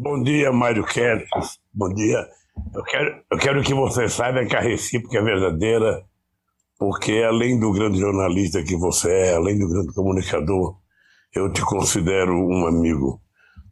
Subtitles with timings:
[0.00, 1.26] Bom dia, Mário Kelly.
[1.74, 2.24] Bom dia.
[2.72, 6.04] Eu quero, eu quero que você saiba que a recíproca é verdadeira,
[6.78, 10.76] porque além do grande jornalista que você é, além do grande comunicador,
[11.34, 13.20] eu te considero um amigo.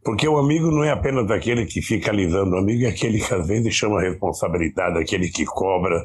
[0.03, 3.33] Porque o amigo não é apenas aquele que fica alisando, o amigo é aquele que
[3.33, 6.03] às vezes chama responsabilidade, aquele que cobra.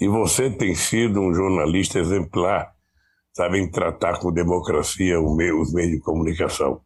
[0.00, 2.72] E você tem sido um jornalista exemplar,
[3.32, 6.80] sabe, em tratar com democracia os meios de comunicação.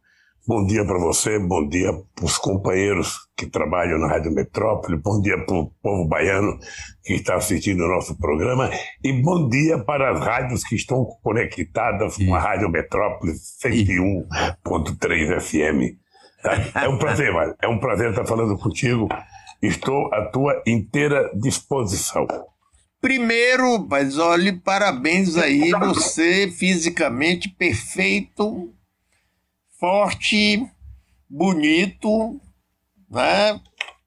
[0.47, 5.21] Bom dia para você, bom dia para os companheiros que trabalham na Rádio Metrópole, bom
[5.21, 6.57] dia para o povo baiano
[7.03, 8.67] que está assistindo o nosso programa
[9.03, 15.95] e bom dia para as rádios que estão conectadas com a Rádio Metrópole 101.3 FM.
[16.73, 17.55] É um prazer, Mário.
[17.61, 19.07] É um prazer estar falando contigo.
[19.61, 22.25] Estou à tua inteira disposição.
[22.99, 28.73] Primeiro, mas olhe, parabéns aí, você fisicamente perfeito
[29.81, 30.63] forte,
[31.27, 32.39] bonito,
[33.09, 33.59] né?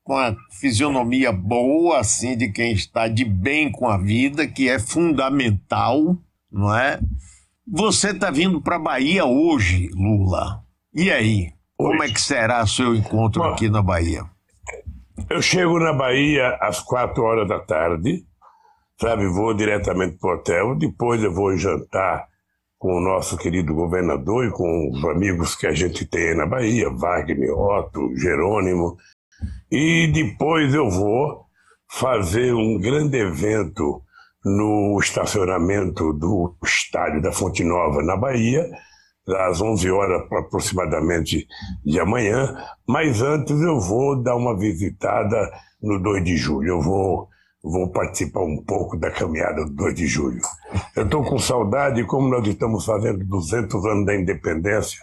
[0.05, 4.78] com a fisionomia boa, assim, de quem está de bem com a vida, que é
[4.78, 6.16] fundamental,
[6.53, 7.00] não é?
[7.66, 10.62] Você está vindo para a Bahia hoje, Lula.
[10.94, 11.53] E aí?
[11.77, 14.22] Como é que será seu encontro Bom, aqui na Bahia?
[15.28, 18.25] Eu chego na Bahia às quatro horas da tarde,
[19.00, 19.27] sabe?
[19.27, 22.28] Vou diretamente para o hotel, depois eu vou jantar
[22.85, 26.91] com o nosso querido governador e com os amigos que a gente tem na Bahia,
[26.91, 28.99] Wagner, Otto, Jerônimo.
[29.73, 31.47] E depois eu vou
[31.91, 34.03] fazer um grande evento
[34.45, 38.69] no estacionamento do estádio da Fonte Nova, na Bahia,
[39.49, 41.47] às 11 horas aproximadamente
[41.83, 42.55] de amanhã.
[42.87, 45.51] Mas antes eu vou dar uma visitada
[45.83, 46.69] no 2 de julho.
[46.69, 47.31] Eu vou
[47.65, 50.43] vou participar um pouco da caminhada do 2 de julho.
[50.95, 55.03] Eu estou com saudade, como nós estamos fazendo 200 anos da independência,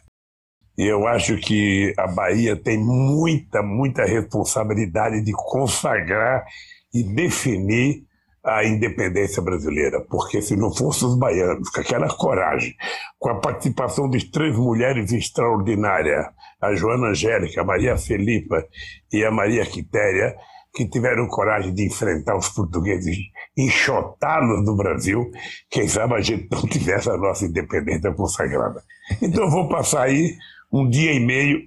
[0.78, 6.46] e eu acho que a Bahia tem muita, muita responsabilidade de consagrar
[6.94, 8.04] e definir
[8.44, 12.76] a independência brasileira, porque se não fossem os baianos, com aquela coragem,
[13.20, 16.26] com a participação de três mulheres extraordinárias,
[16.60, 18.66] a Joana Angélica, a Maria Felipa
[19.12, 20.36] e a Maria Quitéria,
[20.74, 23.18] que tiveram coragem de enfrentar os portugueses,
[23.58, 25.30] enxotá-los do Brasil,
[25.70, 28.82] quem sabe a gente não tivesse a nossa independência consagrada.
[29.22, 30.38] Então vou passar aí
[30.72, 31.60] um dia e meio,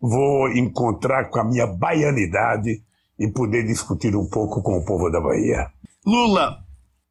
[0.00, 2.82] vou encontrar com a minha baianidade
[3.18, 5.70] e poder discutir um pouco com o povo da Bahia.
[6.06, 6.58] Lula,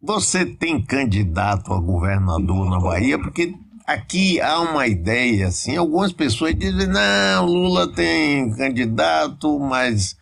[0.01, 3.19] você tem candidato a governador na Bahia?
[3.19, 3.53] Porque
[3.85, 10.17] aqui há uma ideia, assim, algumas pessoas dizem, não, Lula tem candidato, mas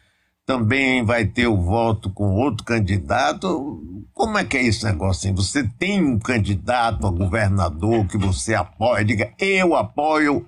[0.46, 3.82] também vai ter o voto com outro candidato.
[4.14, 5.30] Como é que é esse negócio?
[5.30, 5.36] Assim?
[5.36, 9.06] Você tem um candidato a governador que você apoia?
[9.06, 10.46] Diga, eu apoio.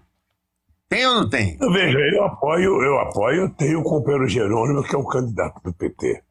[0.88, 1.58] Tem ou não tem?
[1.58, 6.22] Veja, eu apoio, eu apoio, tenho o companheiro Jerônimo, que é o candidato do PT.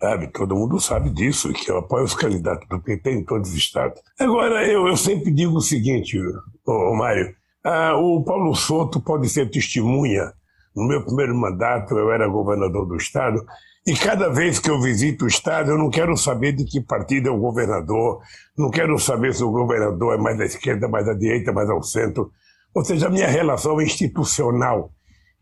[0.00, 0.28] Sabe?
[0.28, 4.00] Todo mundo sabe disso, que eu apoio os candidatos do PT em todos os estados.
[4.20, 6.16] Agora, eu, eu sempre digo o seguinte,
[6.64, 10.32] ô, ô Mário, ah, o Paulo Souto pode ser testemunha
[10.74, 13.44] no meu primeiro mandato, eu era governador do estado,
[13.88, 17.30] e cada vez que eu visito o estado, eu não quero saber de que partido
[17.30, 18.20] é o governador,
[18.54, 21.82] não quero saber se o governador é mais da esquerda, mais da direita, mais ao
[21.82, 22.30] centro.
[22.74, 24.92] Ou seja, a minha relação é institucional.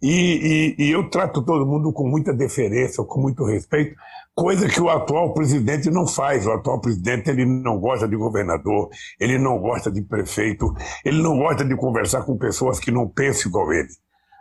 [0.00, 3.96] E, e, e, eu trato todo mundo com muita deferência, com muito respeito,
[4.32, 6.46] coisa que o atual presidente não faz.
[6.46, 10.72] O atual presidente ele não gosta de governador, ele não gosta de prefeito,
[11.04, 13.88] ele não gosta de conversar com pessoas que não pensam igual ele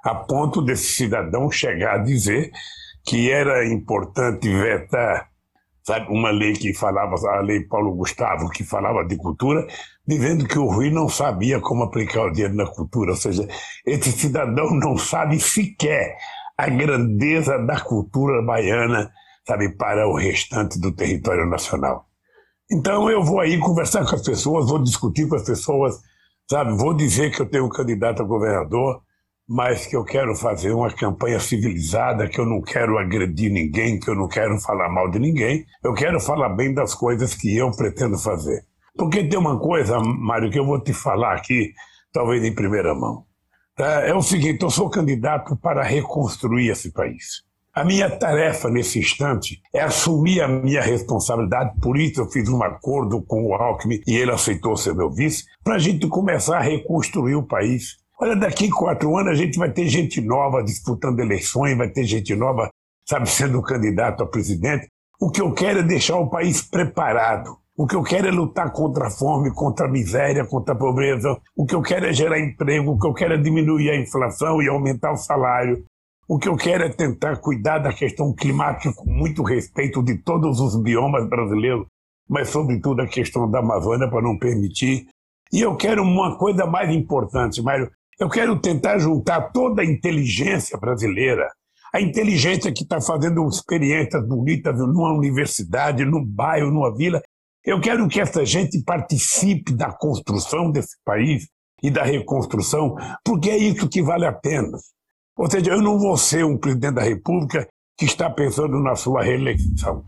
[0.05, 2.51] a ponto desse cidadão chegar a dizer
[3.03, 5.29] que era importante vetar
[5.85, 9.67] sabe, uma lei que falava, a lei Paulo Gustavo, que falava de cultura,
[10.05, 13.11] dizendo que o Rui não sabia como aplicar o dinheiro na cultura.
[13.11, 13.47] Ou seja,
[13.85, 16.17] esse cidadão não sabe sequer
[16.57, 19.11] a grandeza da cultura baiana,
[19.47, 22.07] sabe, para o restante do território nacional.
[22.71, 25.99] Então eu vou aí conversar com as pessoas, vou discutir com as pessoas,
[26.49, 29.03] sabe, vou dizer que eu tenho um candidato a governador,
[29.47, 34.09] mas que eu quero fazer uma campanha civilizada, que eu não quero agredir ninguém, que
[34.09, 37.69] eu não quero falar mal de ninguém, eu quero falar bem das coisas que eu
[37.71, 38.63] pretendo fazer.
[38.97, 41.73] Porque tem uma coisa, Mário, que eu vou te falar aqui,
[42.11, 43.25] talvez em primeira mão.
[43.75, 44.01] Tá?
[44.01, 47.43] É o seguinte: eu sou candidato para reconstruir esse país.
[47.73, 52.63] A minha tarefa nesse instante é assumir a minha responsabilidade, por isso eu fiz um
[52.63, 56.61] acordo com o Alckmin e ele aceitou ser meu vice, para a gente começar a
[56.61, 61.77] reconstruir o país Olha, daqui quatro anos a gente vai ter gente nova disputando eleições,
[61.77, 62.69] vai ter gente nova,
[63.05, 64.87] sabe, sendo candidato a presidente.
[65.19, 67.57] O que eu quero é deixar o país preparado.
[67.77, 71.37] O que eu quero é lutar contra a fome, contra a miséria, contra a pobreza.
[71.57, 72.91] O que eu quero é gerar emprego.
[72.91, 75.83] O que eu quero é diminuir a inflação e aumentar o salário.
[76.27, 80.59] O que eu quero é tentar cuidar da questão climática com muito respeito de todos
[80.59, 81.85] os biomas brasileiros,
[82.27, 85.05] mas sobretudo a questão da Amazônia para não permitir.
[85.53, 87.91] E eu quero uma coisa mais importante, Mário.
[88.17, 91.49] Eu quero tentar juntar toda a inteligência brasileira,
[91.93, 97.21] a inteligência que está fazendo experiências bonitas numa universidade, num bairro, numa vila.
[97.63, 101.47] Eu quero que essa gente participe da construção desse país
[101.83, 104.77] e da reconstrução, porque é isso que vale a pena.
[105.37, 107.67] Ou seja, eu não vou ser um presidente da República
[107.97, 110.05] que está pensando na sua reeleição.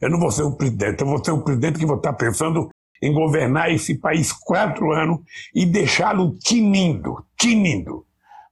[0.00, 2.68] Eu não vou ser um presidente, eu vou ser um presidente que vou estar pensando
[3.02, 5.20] em governar esse país quatro anos
[5.54, 8.04] e deixá-lo tinindo, tinindo,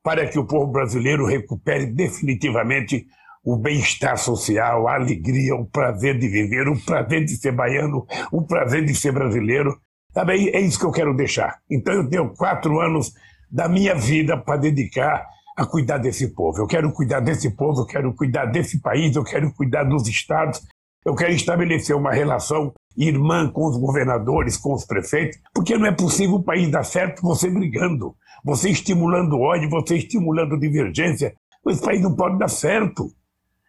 [0.02, 3.06] para que o povo brasileiro recupere definitivamente
[3.44, 8.42] o bem-estar social, a alegria, o prazer de viver, o prazer de ser baiano, o
[8.42, 9.80] prazer de ser brasileiro.
[10.12, 11.58] Também é isso que eu quero deixar.
[11.70, 13.12] Então eu tenho quatro anos
[13.50, 15.24] da minha vida para dedicar
[15.56, 16.58] a cuidar desse povo.
[16.58, 20.60] Eu quero cuidar desse povo, eu quero cuidar desse país, eu quero cuidar dos estados,
[21.04, 25.92] eu quero estabelecer uma relação irmã com os governadores, com os prefeitos, porque não é
[25.92, 28.14] possível o país dar certo você brigando
[28.46, 31.34] você estimulando ódio, você estimulando divergência,
[31.68, 33.10] esse país não pode dar certo.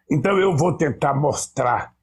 [0.10, 1.94] Então eu vou tentar mostrar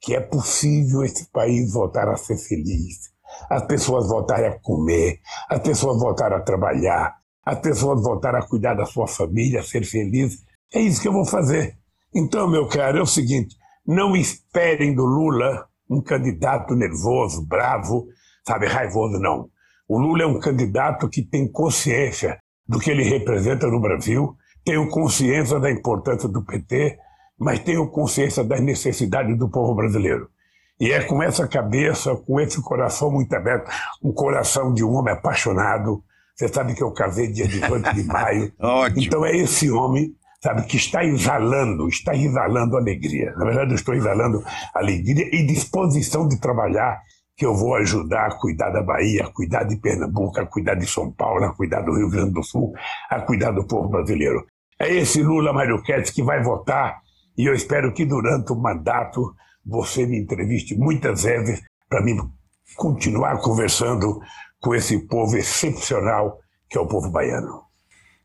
[0.00, 3.10] que é possível esse país voltar a ser feliz,
[3.50, 5.20] as pessoas voltarem a comer,
[5.50, 7.14] as pessoas voltarem a trabalhar,
[7.44, 10.42] as pessoas voltarem a cuidar da sua família, a ser feliz.
[10.72, 11.76] É isso que eu vou fazer.
[12.14, 13.54] Então, meu caro, é o seguinte:
[13.86, 18.06] não esperem do Lula um candidato nervoso, bravo,
[18.46, 19.48] sabe, raivoso, não.
[19.88, 24.86] O Lula é um candidato que tem consciência do que ele representa no Brasil, tem
[24.90, 26.98] consciência da importância do PT,
[27.38, 30.28] mas tem consciência das necessidades do povo brasileiro.
[30.80, 33.70] E é com essa cabeça, com esse coração muito aberto,
[34.02, 36.04] um coração de um homem apaixonado.
[36.36, 38.52] Você sabe que eu casei dia 18 de maio.
[38.60, 39.02] Ótimo.
[39.02, 43.32] Então é esse homem, sabe, que está exalando, está exalando alegria.
[43.36, 44.42] Na verdade, eu estou exalando
[44.74, 47.00] alegria e disposição de trabalhar
[47.36, 50.86] que eu vou ajudar a cuidar da Bahia, a cuidar de Pernambuco, a cuidar de
[50.86, 52.72] São Paulo, a cuidar do Rio Grande do Sul,
[53.08, 54.44] a cuidar do povo brasileiro.
[54.78, 57.00] É esse Lula Mário Ketz que vai votar
[57.36, 62.16] e eu espero que durante o mandato você me entreviste muitas vezes para mim
[62.76, 64.20] continuar conversando
[64.60, 66.38] com esse povo excepcional
[66.68, 67.62] que é o povo baiano.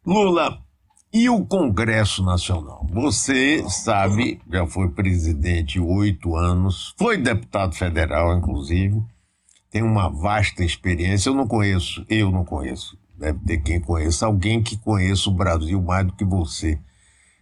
[0.06, 0.63] Lula,
[1.14, 2.88] e o Congresso Nacional?
[2.92, 9.00] Você sabe, já foi presidente oito anos, foi deputado federal, inclusive,
[9.70, 11.30] tem uma vasta experiência.
[11.30, 12.98] Eu não conheço, eu não conheço.
[13.16, 16.80] Deve ter quem conheça, alguém que conheça o Brasil mais do que você.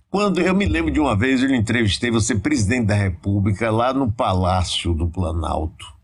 [0.09, 4.11] Quando eu me lembro de uma vez, eu entrevistei você, presidente da República, lá no
[4.11, 6.00] Palácio do Planalto.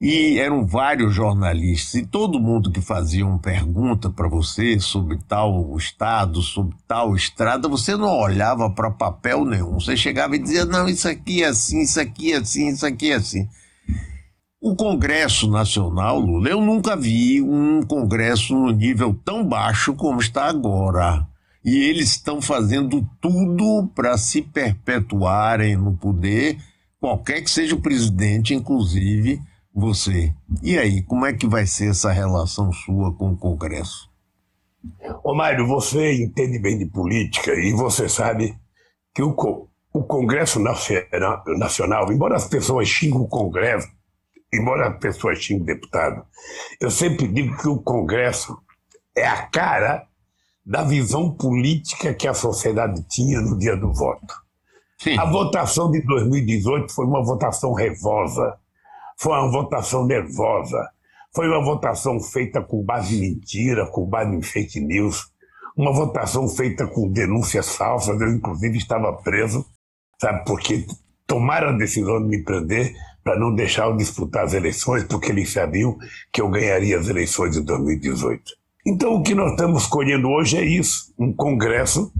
[0.00, 5.76] E eram vários jornalistas, e todo mundo que fazia uma pergunta para você sobre tal
[5.76, 9.78] estado, sobre tal estrada, você não olhava para papel nenhum.
[9.78, 13.12] Você chegava e dizia: não, isso aqui é assim, isso aqui é assim, isso aqui
[13.12, 13.46] é assim.
[14.58, 20.46] O Congresso Nacional, Lula, eu nunca vi um Congresso no nível tão baixo como está
[20.46, 21.26] agora.
[21.62, 26.56] E eles estão fazendo tudo para se perpetuarem no poder,
[26.98, 29.42] qualquer que seja o presidente, inclusive
[29.74, 30.34] você.
[30.62, 34.10] E aí, como é que vai ser essa relação sua com o Congresso?
[35.22, 38.56] Ô Mário, você entende bem de política e você sabe
[39.14, 39.34] que o,
[39.92, 40.58] o Congresso
[41.58, 43.88] Nacional, embora as pessoas xingam o Congresso,
[44.52, 46.24] embora as pessoas xinguem o deputado,
[46.80, 48.58] eu sempre digo que o Congresso
[49.14, 50.06] é a cara
[50.64, 54.34] da visão política que a sociedade tinha no dia do voto.
[54.98, 55.18] Sim.
[55.18, 58.58] A votação de 2018 foi uma votação revosa
[59.20, 60.88] foi uma votação nervosa,
[61.34, 65.30] foi uma votação feita com base em mentira, com base em fake news,
[65.76, 68.18] uma votação feita com denúncias falsas.
[68.18, 69.66] Eu, inclusive, estava preso,
[70.18, 70.86] sabe, porque
[71.26, 75.52] tomaram a decisão de me prender para não deixar eu disputar as eleições, porque eles
[75.52, 75.98] sabiam
[76.32, 78.42] que eu ganharia as eleições de 2018.
[78.86, 82.10] Então, o que nós estamos escolhendo hoje é isso: um Congresso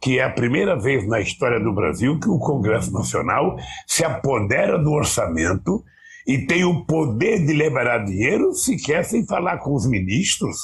[0.00, 4.78] que é a primeira vez na história do Brasil que o Congresso Nacional se apodera
[4.78, 5.84] do orçamento
[6.28, 10.58] e tem o poder de liberar dinheiro sequer sem falar com os ministros.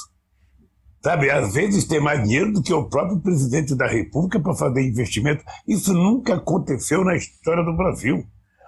[1.03, 4.87] Sabe, às vezes tem mais dinheiro do que o próprio presidente da República para fazer
[4.87, 5.43] investimento.
[5.67, 8.23] Isso nunca aconteceu na história do Brasil.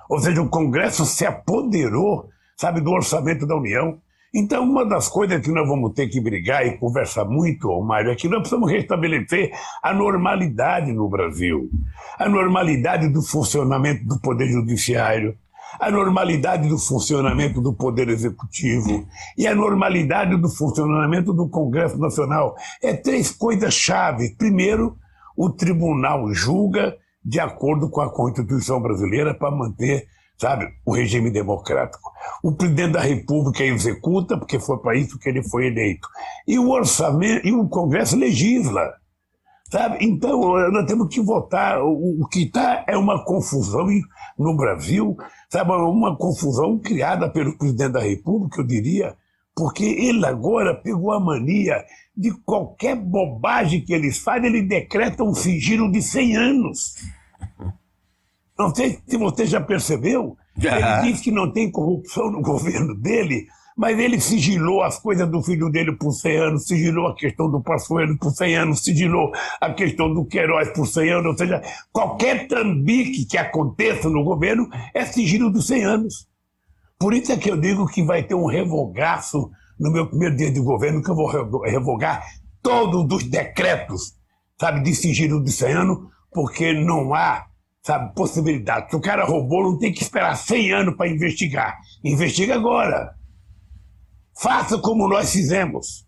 [0.10, 4.00] Ou seja, o Congresso se apoderou, sabe, do orçamento da União.
[4.34, 8.16] Então, uma das coisas que nós vamos ter que brigar e conversar muito, Mário, é
[8.16, 9.52] que nós precisamos restabelecer
[9.84, 11.70] a normalidade no Brasil.
[12.18, 15.38] A normalidade do funcionamento do Poder Judiciário,
[15.80, 19.08] a normalidade do funcionamento do Poder Executivo
[19.38, 22.56] e a normalidade do funcionamento do Congresso Nacional.
[22.82, 24.36] É três coisas chave.
[24.38, 24.98] Primeiro,
[25.36, 30.08] o tribunal julga de acordo com a Constituição brasileira para manter,
[30.38, 32.10] sabe, o regime democrático.
[32.42, 36.08] O presidente da República executa, porque foi para isso que ele foi eleito.
[36.48, 38.94] E o orçamento, e o Congresso legisla.
[39.70, 39.98] Sabe?
[40.00, 40.40] Então,
[40.72, 41.82] nós temos que votar.
[41.84, 43.88] O, que está é uma confusão
[44.40, 45.18] no Brasil,
[45.50, 45.72] sabe?
[45.72, 49.16] uma confusão criada pelo presidente da República, eu diria,
[49.56, 51.84] porque ele agora pegou a mania
[52.16, 56.96] de qualquer bobagem que eles fazem, ele decreta um sigilo de 100 anos.
[58.58, 60.36] Não sei se você já percebeu.
[60.58, 63.48] Ele diz que não tem corrupção no governo dele,
[63.78, 67.62] mas ele sigilou as coisas do filho dele por 100 anos, sigilou a questão do
[67.62, 69.32] Passoeiro por 100 anos, sigilou
[69.62, 71.62] a questão do Queiroz por 100 anos, ou seja,
[71.94, 76.28] qualquer trambique que aconteça no governo é sigilo dos 100 anos.
[76.98, 80.52] Por isso é que eu digo que vai ter um revogaço no meu primeiro dia
[80.52, 81.30] de governo, que eu vou
[81.62, 82.26] revogar
[82.64, 84.16] todos os decretos,
[84.60, 86.00] sabe, de sigilo de 100 anos,
[86.34, 87.46] porque não há
[87.84, 88.90] sabe, possibilidade.
[88.90, 91.78] Se o cara roubou, não tem que esperar 100 anos para investigar.
[92.04, 93.17] Investiga agora.
[94.40, 96.06] Faça como nós fizemos.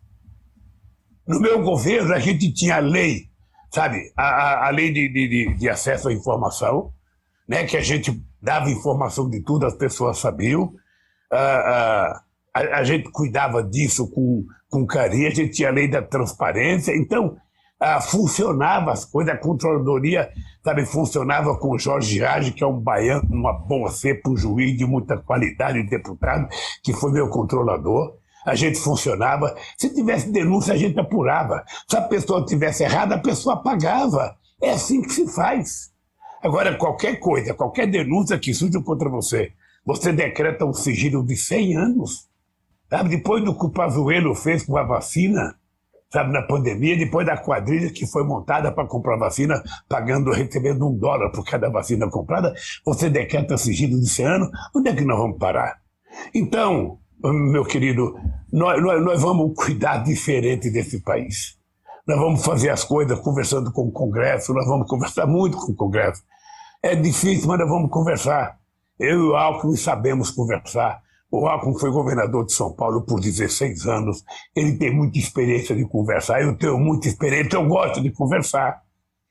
[1.27, 3.25] No meu governo, a gente tinha a lei,
[3.73, 6.91] sabe, a, a lei de, de, de, acesso à informação,
[7.47, 10.73] né, que a gente dava informação de tudo, as pessoas sabiam.
[11.31, 12.21] a,
[12.53, 16.95] a, gente cuidava disso com, com carinho, a gente tinha a lei da transparência.
[16.95, 17.37] Então,
[17.79, 20.31] ah, funcionava as coisas, a controladoria
[20.63, 24.77] sabe, funcionava com o Jorge Rage, que é um baiano, uma boa cepa, um juiz
[24.77, 26.47] de muita qualidade, deputado,
[26.83, 28.17] que foi meu controlador.
[28.45, 29.55] A gente funcionava.
[29.77, 31.63] Se tivesse denúncia, a gente apurava.
[31.87, 34.35] Se a pessoa tivesse errada, a pessoa pagava.
[34.61, 35.91] É assim que se faz.
[36.41, 39.51] Agora, qualquer coisa, qualquer denúncia que surja contra você,
[39.85, 42.29] você decreta um sigilo de 100 anos.
[42.89, 43.09] Sabe?
[43.09, 45.55] Depois do que o Pazuello fez com a vacina,
[46.11, 50.97] sabe, na pandemia, depois da quadrilha que foi montada para comprar vacina, pagando, recebendo um
[50.97, 52.53] dólar por cada vacina comprada,
[52.85, 55.77] você decreta sigilo de 100 anos, onde é que nós vamos parar?
[56.33, 58.15] Então, meu querido,
[58.51, 61.57] nós, nós, nós vamos cuidar diferente desse país.
[62.07, 65.75] Nós vamos fazer as coisas conversando com o Congresso, nós vamos conversar muito com o
[65.75, 66.23] Congresso.
[66.81, 68.57] É difícil, mas nós vamos conversar.
[68.97, 71.01] Eu e o Alckmin sabemos conversar.
[71.31, 74.23] O Alckmin foi governador de São Paulo por 16 anos.
[74.55, 76.41] Ele tem muita experiência de conversar.
[76.41, 77.57] Eu tenho muita experiência.
[77.57, 78.81] Eu gosto de conversar.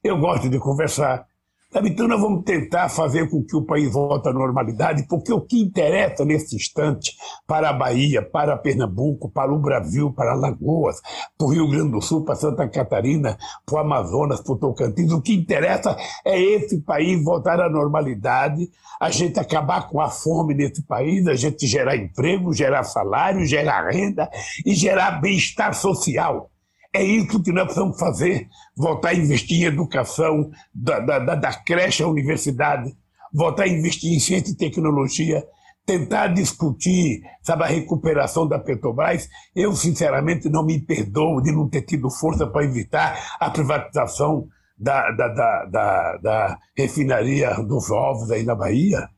[0.04, 1.26] Eu gosto de conversar.
[1.70, 1.90] Sabe?
[1.90, 5.60] Então, nós vamos tentar fazer com que o país volte à normalidade, porque o que
[5.60, 7.14] interessa nesse instante
[7.46, 10.98] para a Bahia, para Pernambuco, para o Brasil, para Alagoas,
[11.36, 15.12] para o Rio Grande do Sul, para Santa Catarina, para o Amazonas, para o Tocantins,
[15.12, 15.94] o que interessa
[16.24, 21.34] é esse país voltar à normalidade, a gente acabar com a fome nesse país, a
[21.34, 24.30] gente gerar emprego, gerar salário, gerar renda
[24.64, 26.50] e gerar bem-estar social.
[26.94, 32.02] É isso que nós precisamos fazer: voltar a investir em educação, da, da, da creche
[32.02, 32.94] à universidade,
[33.32, 35.44] voltar a investir em ciência e tecnologia,
[35.84, 39.28] tentar discutir sabe, a recuperação da Petrobras.
[39.54, 44.46] Eu, sinceramente, não me perdoo de não ter tido força para evitar a privatização
[44.78, 49.08] da, da, da, da, da refinaria dos ovos aí na Bahia.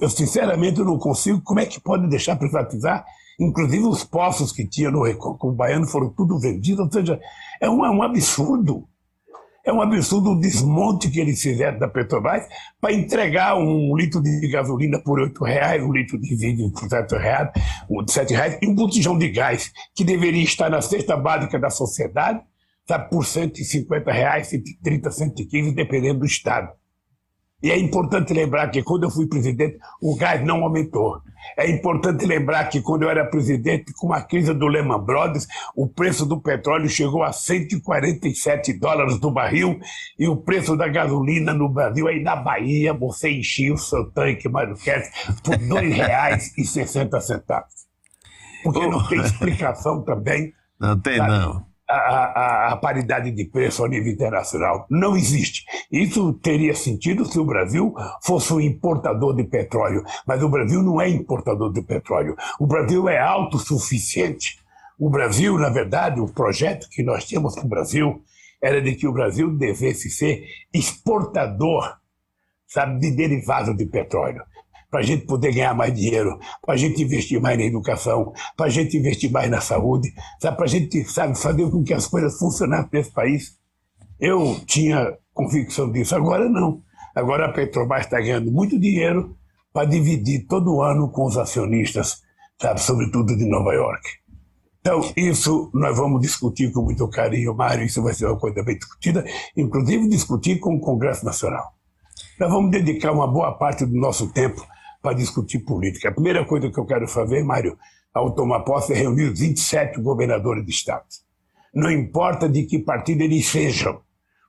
[0.00, 1.42] Eu, sinceramente, não consigo.
[1.42, 3.04] Como é que pode deixar privatizar?
[3.38, 7.20] Inclusive os poços que tinha no Recôncavo Baiano foram tudo vendidos, ou seja,
[7.60, 8.88] é um, é um absurdo.
[9.64, 12.46] É um absurdo o desmonte que eles fizeram da Petrobras
[12.80, 17.18] para entregar um litro de gasolina por R$ reais, um litro de vinho por R$
[17.18, 17.50] reais,
[17.88, 22.40] R$ reais, e um botijão de gás que deveria estar na cesta básica da sociedade,
[22.86, 26.72] tá, por 150 reais, 130, 115, dependendo do estado.
[27.62, 31.20] E é importante lembrar que quando eu fui presidente, o gás não aumentou.
[31.56, 35.88] É importante lembrar que quando eu era presidente, com a crise do Lehman Brothers, o
[35.88, 39.78] preço do petróleo chegou a 147 dólares do barril
[40.18, 44.48] e o preço da gasolina no Brasil, aí na Bahia, você enchia o seu tanque,
[44.48, 45.10] Mário Kess,
[45.42, 47.62] por R$ 2,60.
[48.62, 50.52] Porque não tem explicação também.
[50.80, 51.30] Não tem, sabe?
[51.30, 54.86] não a, a, a, paridade de preço a nível internacional.
[54.90, 55.64] Não existe.
[55.90, 61.00] Isso teria sentido se o Brasil fosse um importador de petróleo, mas o Brasil não
[61.00, 62.36] é importador de petróleo.
[62.60, 64.58] O Brasil é autossuficiente.
[64.98, 68.22] O Brasil, na verdade, o projeto que nós tínhamos para o Brasil
[68.60, 71.96] era de que o Brasil devesse ser exportador
[72.66, 74.42] sabe, de derivados de petróleo
[74.90, 78.66] para a gente poder ganhar mais dinheiro, para a gente investir mais na educação, para
[78.66, 82.38] a gente investir mais na saúde, para a gente sabe, fazer com que as coisas
[82.38, 83.58] funcionassem nesse país.
[84.18, 86.82] Eu tinha convicção disso, agora não.
[87.14, 89.36] Agora a Petrobras está ganhando muito dinheiro
[89.72, 92.22] para dividir todo ano com os acionistas,
[92.60, 94.08] sabe, sobretudo de Nova York.
[94.80, 98.78] Então, isso nós vamos discutir com muito carinho, Mário, isso vai ser uma coisa bem
[98.78, 99.24] discutida,
[99.56, 101.74] inclusive discutir com o Congresso Nacional.
[102.40, 104.64] Nós vamos dedicar uma boa parte do nosso tempo
[105.08, 106.10] para discutir política.
[106.10, 107.78] A primeira coisa que eu quero fazer, Mário,
[108.12, 111.06] ao tomar posse, é reunir os 27 governadores de Estado.
[111.74, 114.02] Não importa de que partido eles sejam.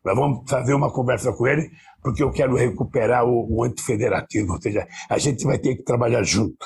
[0.04, 1.70] Nós vamos fazer uma conversa com ele,
[2.04, 6.66] porque eu quero recuperar o, o ou seja, a gente vai ter que trabalhar junto.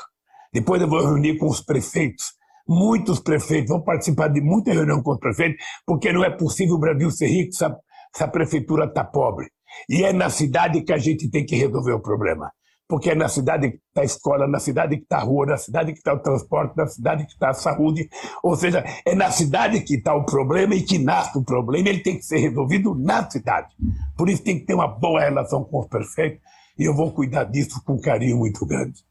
[0.52, 2.34] Depois eu vou reunir com os prefeitos,
[2.68, 6.80] muitos prefeitos, vão participar de muita reunião com os prefeitos, porque não é possível o
[6.80, 7.76] Brasil ser rico se a,
[8.12, 9.52] se a prefeitura está pobre.
[9.88, 12.52] E é na cidade que a gente tem que resolver o problema
[12.88, 15.58] porque é na cidade que está a escola, na cidade que está a rua, na
[15.58, 18.10] cidade que está o transporte, na cidade que está a saúde.
[18.44, 22.00] Ou seja, é na cidade que está o problema e que nasce o problema, ele
[22.00, 23.70] tem que ser resolvido na cidade.
[24.18, 26.42] Por isso tem que ter uma boa relação com os prefeitos
[26.78, 29.02] e eu vou cuidar disso com um carinho muito grande.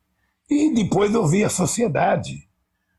[0.51, 2.49] E depois ouvir a sociedade.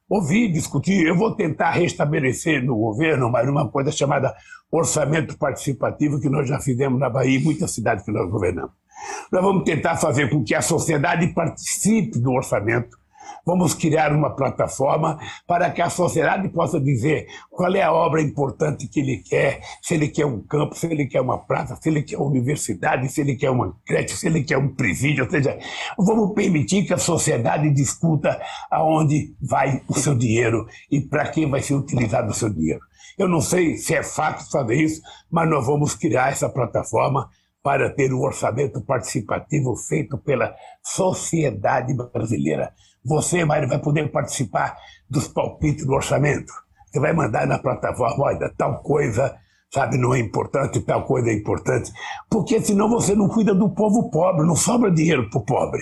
[0.09, 1.05] Ouvir, discutir.
[1.05, 4.35] Eu vou tentar restabelecer no governo mas uma coisa chamada
[4.71, 8.82] orçamento participativo que nós já fizemos na Bahia e muitas cidades que nós governamos.
[9.31, 12.97] Nós vamos tentar fazer com que a sociedade participe do orçamento.
[13.45, 18.87] Vamos criar uma plataforma para que a sociedade possa dizer qual é a obra importante
[18.87, 22.03] que ele quer, se ele quer um campo, se ele quer uma praça, se ele
[22.03, 25.25] quer uma universidade, se ele quer uma creche, se ele quer um presídio.
[25.25, 25.59] Ou seja,
[25.97, 28.39] vamos permitir que a sociedade discuta
[28.71, 32.81] aonde vai o seu dinheiro e para quem vai ser utilizado o seu dinheiro.
[33.17, 37.29] Eu não sei se é fácil fazer isso, mas nós vamos criar essa plataforma
[37.63, 40.53] para ter um orçamento participativo feito pela
[40.83, 42.73] sociedade brasileira.
[43.05, 44.75] Você, Mário, vai poder participar
[45.09, 46.51] dos palpites do orçamento.
[46.91, 49.35] Você vai mandar na plataforma, olha, tal coisa,
[49.73, 51.91] sabe, não é importante, tal coisa é importante.
[52.29, 55.81] Porque senão você não cuida do povo pobre, não sobra dinheiro para o pobre.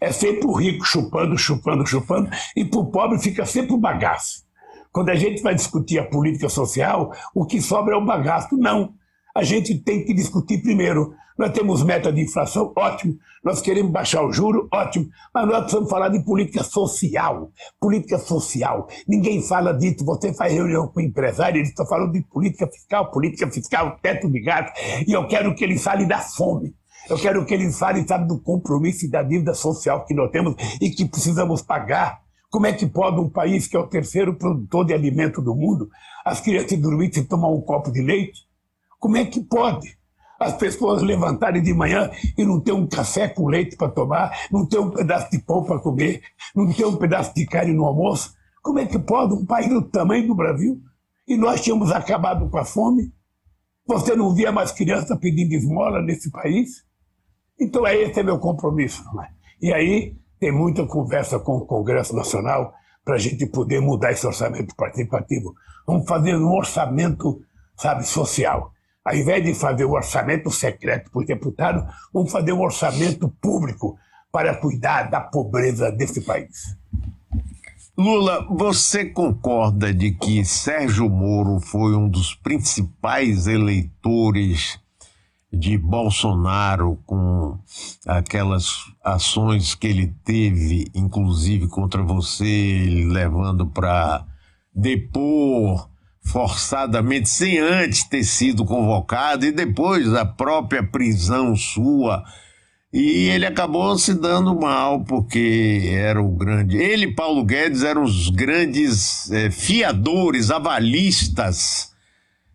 [0.00, 4.46] É sempre o rico chupando, chupando, chupando, e para o pobre fica sempre o bagaço.
[4.92, 8.56] Quando a gente vai discutir a política social, o que sobra é o bagaço.
[8.56, 8.94] Não
[9.36, 11.14] a gente tem que discutir primeiro.
[11.38, 13.18] Nós temos meta de inflação, ótimo.
[13.44, 15.10] Nós queremos baixar o juro, ótimo.
[15.34, 17.50] Mas nós precisamos falar de política social.
[17.78, 18.88] Política social.
[19.06, 20.06] Ninguém fala disso.
[20.06, 24.40] Você faz reunião com empresário, eles estão falando de política fiscal, política fiscal, teto de
[24.40, 24.72] gato.
[25.06, 26.74] E eu quero que eles falem da fome.
[27.06, 30.54] Eu quero que eles falem, sabe, do compromisso e da dívida social que nós temos
[30.80, 32.20] e que precisamos pagar.
[32.50, 35.90] Como é que pode um país que é o terceiro produtor de alimento do mundo,
[36.24, 38.46] as crianças dormirem sem tomar um copo de leite?
[38.98, 39.96] Como é que pode?
[40.38, 44.66] As pessoas levantarem de manhã e não ter um café com leite para tomar, não
[44.66, 46.22] ter um pedaço de pão para comer,
[46.54, 48.34] não ter um pedaço de carne no almoço.
[48.62, 50.80] Como é que pode um país do tamanho do Brasil?
[51.26, 53.12] E nós tínhamos acabado com a fome?
[53.86, 56.84] Você não via mais crianças pedindo esmola nesse país?
[57.58, 59.02] Então, é esse é meu compromisso.
[59.22, 59.28] É?
[59.62, 64.26] E aí, tem muita conversa com o Congresso Nacional para a gente poder mudar esse
[64.26, 65.54] orçamento participativo.
[65.86, 67.40] Vamos fazer um orçamento,
[67.76, 68.72] sabe, social
[69.06, 73.96] ao invés de fazer o orçamento secreto por deputado, vamos fazer um orçamento público
[74.32, 76.76] para cuidar da pobreza desse país.
[77.96, 84.78] Lula, você concorda de que Sérgio Moro foi um dos principais eleitores
[85.52, 87.56] de Bolsonaro com
[88.04, 88.72] aquelas
[89.04, 94.26] ações que ele teve, inclusive contra você, levando para
[94.74, 95.88] depor
[96.26, 102.24] forçadamente, sem antes ter sido convocado, e depois a própria prisão sua.
[102.92, 106.76] E ele acabou se dando mal, porque era o grande.
[106.76, 111.94] Ele e Paulo Guedes eram os grandes é, fiadores, avalistas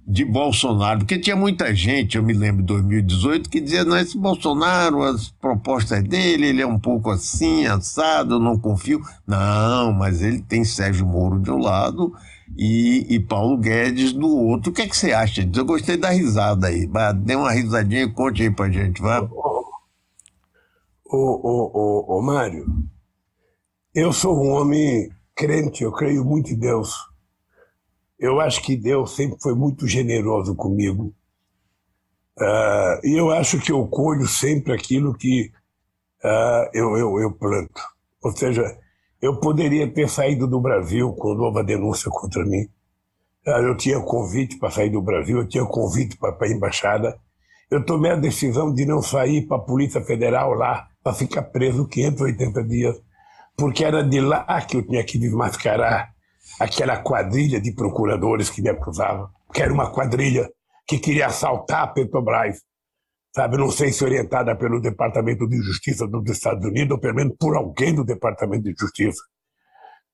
[0.05, 4.17] de Bolsonaro, porque tinha muita gente, eu me lembro de 2018, que dizia: não, esse
[4.17, 8.99] Bolsonaro, as propostas dele, ele é um pouco assim, assado, não confio.
[9.25, 12.13] Não, mas ele tem Sérgio Moro de um lado
[12.57, 14.71] e, e Paulo Guedes do outro.
[14.71, 15.61] O que, é que você acha disso?
[15.61, 16.89] Eu gostei da risada aí.
[17.23, 19.21] Dê uma risadinha e conte aí pra gente, vai.
[19.21, 19.79] Ô,
[21.13, 22.65] ô, ô, ô, Mário,
[23.93, 26.95] eu sou um homem crente, eu creio muito em Deus.
[28.19, 31.13] Eu acho que Deus sempre foi muito generoso comigo.
[32.39, 35.51] Uh, e eu acho que eu colho sempre aquilo que
[36.23, 37.81] uh, eu, eu, eu planto.
[38.23, 38.79] Ou seja,
[39.21, 42.67] eu poderia ter saído do Brasil quando houve a denúncia contra mim.
[43.45, 47.19] Ah, eu tinha convite para sair do Brasil, eu tinha convite para a embaixada.
[47.69, 51.87] Eu tomei a decisão de não sair para a Polícia Federal lá, para ficar preso
[51.87, 53.01] 580 dias,
[53.55, 56.13] porque era de lá que eu tinha que desmascarar
[56.59, 60.49] aquela quadrilha de procuradores que me acusavam, que era uma quadrilha
[60.87, 62.61] que queria assaltar a Petrobras
[63.35, 67.35] sabe, não sei se orientada pelo Departamento de Justiça dos Estados Unidos ou pelo menos
[67.39, 69.21] por alguém do Departamento de Justiça.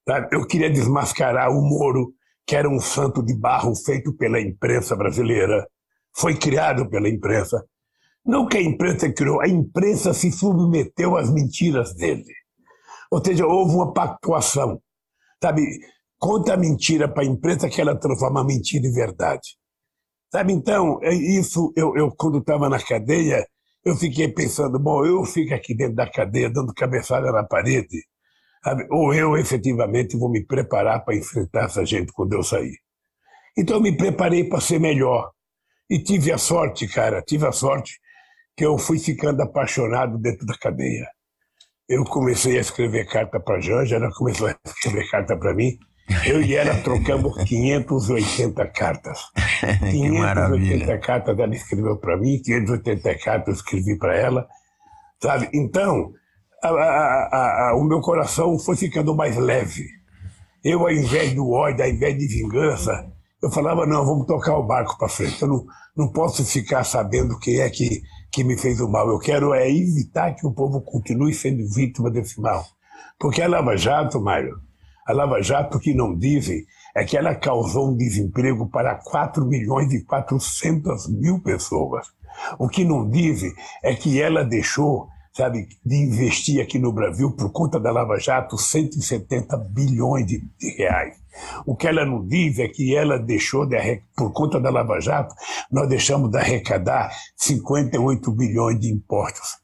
[0.08, 0.30] Sabe?
[0.32, 2.14] Eu queria desmascarar o Moro,
[2.46, 5.68] que era um santo de barro feito pela imprensa brasileira,
[6.16, 7.64] foi criado pela imprensa.
[8.26, 12.26] Não que a imprensa criou, a imprensa se submeteu às mentiras dele.
[13.12, 14.82] Ou seja, houve uma pactuação.
[15.42, 15.62] Sabe,
[16.18, 19.58] conta a mentira para a imprensa que ela transforma a mentira em verdade.
[20.32, 23.48] Sabe, então, é isso, eu, eu quando estava na cadeia,
[23.86, 28.04] eu fiquei pensando, bom, eu fico aqui dentro da cadeia dando cabeçada na parede,
[28.62, 28.86] sabe?
[28.92, 32.78] ou eu efetivamente vou me preparar para enfrentar essa gente quando eu sair.
[33.58, 35.32] Então eu me preparei para ser melhor.
[35.90, 37.98] E tive a sorte, cara, tive a sorte
[38.58, 41.08] que eu fui ficando apaixonado dentro da cadeia.
[41.88, 45.78] Eu comecei a escrever carta para Janja, ela começou a escrever carta para mim,
[46.26, 49.20] eu e ela trocamos 580 cartas.
[49.92, 54.48] 580 cartas ela escreveu para mim, 580 cartas eu escrevi para ela,
[55.22, 55.50] sabe?
[55.54, 56.14] Então,
[56.64, 59.86] a, a, a, o meu coração foi ficando mais leve.
[60.64, 64.66] Eu, ao invés do ódio, ao invés de vingança, eu falava, não, vamos tocar o
[64.66, 65.42] barco para frente.
[65.42, 65.66] Eu não,
[65.96, 69.08] não posso ficar sabendo quem é que, que me fez o mal.
[69.10, 72.66] Eu quero é evitar que o povo continue sendo vítima desse mal.
[73.20, 74.60] Porque a Lava Jato, Mário,
[75.08, 79.94] a Lava Jato, que não dizem, é que ela causou um desemprego para 4 milhões
[79.94, 82.08] e 400 mil pessoas.
[82.60, 87.52] O que não dizem é que ela deixou, sabe, de investir aqui no Brasil, por
[87.52, 91.16] conta da Lava Jato, 170 bilhões de, de reais.
[91.66, 93.78] O que ela não diz é que ela deixou, de,
[94.16, 95.34] por conta da Lava Jato,
[95.72, 99.58] nós deixamos de arrecadar 58 bilhões de impostos.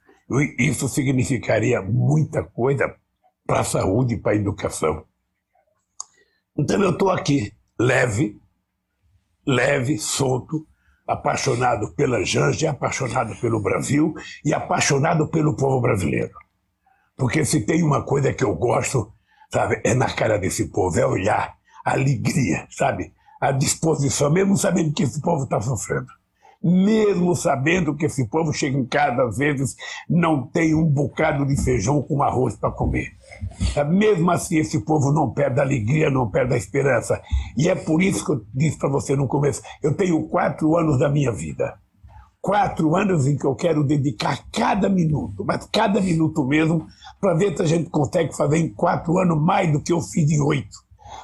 [0.58, 2.96] Isso significaria muita coisa
[3.46, 5.04] para a saúde e para a educação.
[6.58, 8.40] Então eu estou aqui, leve,
[9.46, 10.66] leve, solto,
[11.08, 14.14] apaixonado pela Janja, apaixonado pelo Brasil
[14.46, 16.34] e apaixonado pelo povo brasileiro.
[17.18, 19.12] Porque se tem uma coisa que eu gosto,
[19.52, 24.94] sabe, é na cara desse povo, é olhar a alegria, sabe, a disposição, mesmo sabendo
[24.94, 26.08] que esse povo está sofrendo
[26.64, 29.76] mesmo sabendo que esse povo chega em casa, às vezes,
[30.10, 33.12] não tem um bocado de feijão com arroz para comer.
[33.90, 37.22] Mesmo assim, esse povo não perde a alegria, não perde a esperança.
[37.58, 40.98] E é por isso que eu disse para você no começo: eu tenho quatro anos
[40.98, 41.78] da minha vida.
[42.42, 46.86] Quatro anos em que eu quero dedicar cada minuto, mas cada minuto mesmo,
[47.20, 50.30] para ver se a gente consegue fazer em quatro anos mais do que eu fiz
[50.30, 50.78] em oito.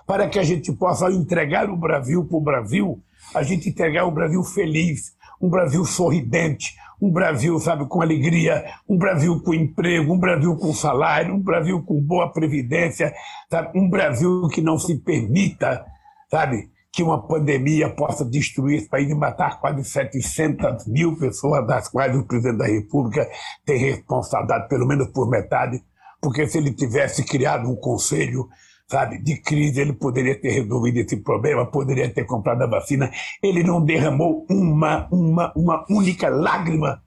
[0.08, 3.04] Para que a gente possa entregar o Brasil para o Brasil,
[3.36, 8.98] a gente entregar o Brasil feliz, um Brasil sorridente, um Brasil, sabe, com alegria, um
[8.98, 13.14] Brasil com emprego, um Brasil com salário, um Brasil com boa previdência,
[13.50, 13.78] sabe?
[13.80, 15.86] um Brasil que não se permita,
[16.30, 21.88] sabe, que uma pandemia possa destruir esse país e matar quase 700 mil pessoas, das
[21.88, 23.30] quais o presidente da República
[23.66, 25.82] tem responsabilidade pelo menos por metade,
[26.22, 28.50] porque se ele tivesse criado um conselho
[28.90, 33.12] sabe, de crise, ele poderia ter resolvido esse problema, poderia ter comprado a vacina.
[33.42, 37.02] Ele não derramou uma, uma, uma única lágrima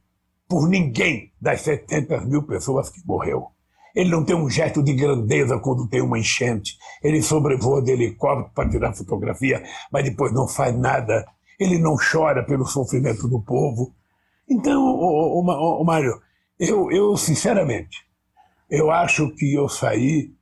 [0.49, 3.49] por ninguém das 700 mil pessoas que morreu.
[3.95, 6.77] Ele não tem um gesto de grandeza quando tem uma enchente.
[7.03, 11.27] Ele sobrevoa de helicóptero para tirar fotografia, mas depois não faz nada.
[11.59, 13.93] Ele não chora pelo sofrimento do povo.
[14.49, 16.21] Então, ô, ô, ô, Mário,
[16.59, 17.99] eu, eu sinceramente,
[18.71, 20.33] eu acho que eu saí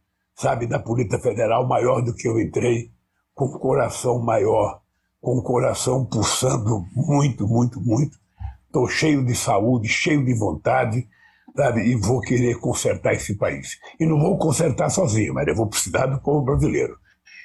[0.41, 2.91] sabe, da Polícia Federal maior do que eu entrei,
[3.35, 4.81] com o coração maior,
[5.21, 8.19] com o coração pulsando muito, muito, muito.
[8.65, 11.07] Estou cheio de saúde, cheio de vontade,
[11.55, 13.79] sabe, e vou querer consertar esse país.
[13.99, 16.97] E não vou consertar sozinho, mas eu vou precisar do povo brasileiro.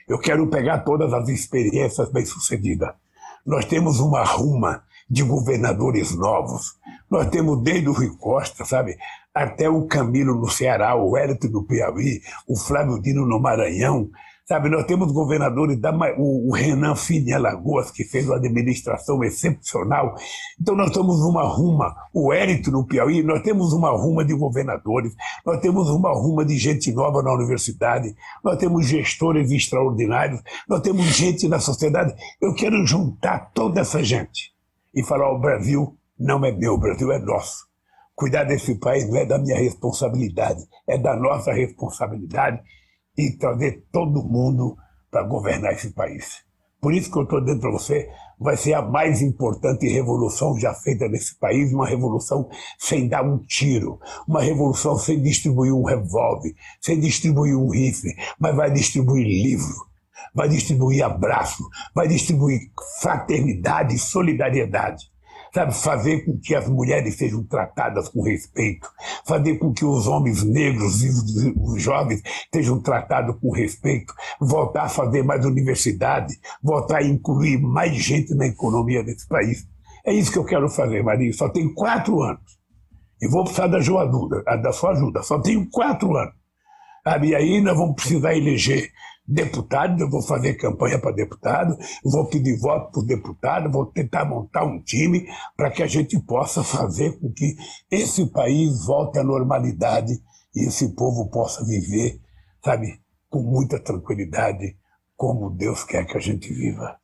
[0.07, 2.91] Eu quero pegar todas as experiências bem-sucedidas.
[3.45, 6.77] Nós temos uma ruma de governadores novos.
[7.11, 8.95] Nós temos desde o Rui Costa, sabe,
[9.35, 14.09] até o Camilo no Ceará, o Hélito no Piauí, o Flávio Dino no Maranhão.
[14.47, 20.15] Sabe, nós temos governadores, da, o, Renan Fini Alagoas, que fez uma administração excepcional.
[20.61, 25.15] Então nós temos uma ruma, o Hélito no Piauí, nós temos uma ruma de governadores,
[25.43, 31.05] nós temos uma ruma de gente nova na universidade, nós temos gestores extraordinários, nós temos
[31.05, 32.13] gente na sociedade.
[32.39, 34.53] Eu quero juntar toda essa gente
[34.93, 37.65] e falar: o Brasil não é meu, o Brasil é nosso.
[38.15, 42.61] Cuidar desse país não é da minha responsabilidade, é da nossa responsabilidade
[43.17, 44.77] e trazer todo mundo
[45.11, 46.45] para governar esse país.
[46.81, 48.07] Por isso que eu estou dizendo para você,
[48.39, 52.47] vai ser a mais importante revolução já feita nesse país, uma revolução
[52.77, 58.55] sem dar um tiro, uma revolução sem distribuir um revólver, sem distribuir um rifle, mas
[58.55, 59.75] vai distribuir livro,
[60.33, 62.59] vai distribuir abraço, vai distribuir
[63.01, 65.14] fraternidade e solidariedade.
[65.55, 68.89] Sabe, fazer com que as mulheres sejam tratadas com respeito,
[69.25, 72.21] fazer com que os homens negros e os jovens
[72.53, 78.47] sejam tratados com respeito, voltar a fazer mais universidade, voltar a incluir mais gente na
[78.47, 79.65] economia desse país.
[80.05, 81.31] É isso que eu quero fazer, Maria.
[81.31, 82.59] Só tenho quatro anos.
[83.21, 85.23] E vou precisar da sua ajuda, da sua ajuda.
[85.23, 86.33] Só tenho quatro anos.
[87.23, 88.89] E aí nós vamos precisar eleger
[89.27, 94.65] deputado, eu vou fazer campanha para deputado, vou pedir voto para deputado, vou tentar montar
[94.65, 97.55] um time para que a gente possa fazer com que
[97.89, 100.13] esse país volte à normalidade
[100.55, 102.19] e esse povo possa viver,
[102.63, 104.77] sabe, com muita tranquilidade,
[105.17, 106.97] como Deus quer que a gente viva.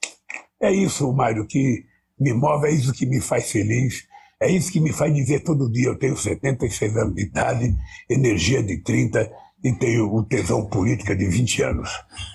[0.61, 1.85] É isso, Mário, que
[2.19, 4.07] me move, é isso que me faz feliz,
[4.39, 7.75] é isso que me faz dizer todo dia, eu tenho 76 anos de idade,
[8.09, 9.31] energia de 30,
[9.63, 11.89] e tenho o tesão política de 20 anos.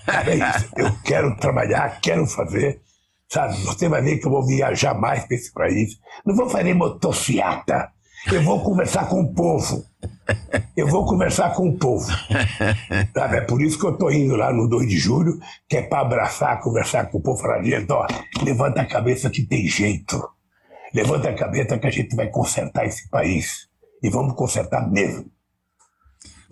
[0.07, 0.69] É isso.
[0.77, 2.81] Eu quero trabalhar, quero fazer.
[3.29, 5.99] Sabe, você vai ver que eu vou viajar mais para esse país.
[6.25, 7.91] Não vou fazer motociata.
[8.33, 9.85] Eu vou conversar com o povo.
[10.77, 12.07] Eu vou conversar com o povo.
[13.15, 13.37] Sabe?
[13.37, 16.01] É por isso que eu estou indo lá no 2 de julho, que é para
[16.01, 18.07] abraçar, conversar com o povo, falar, gente, ó,
[18.43, 20.21] levanta a cabeça que tem jeito.
[20.95, 23.69] Levanta a cabeça que a gente vai consertar esse país.
[24.03, 25.27] E vamos consertar mesmo.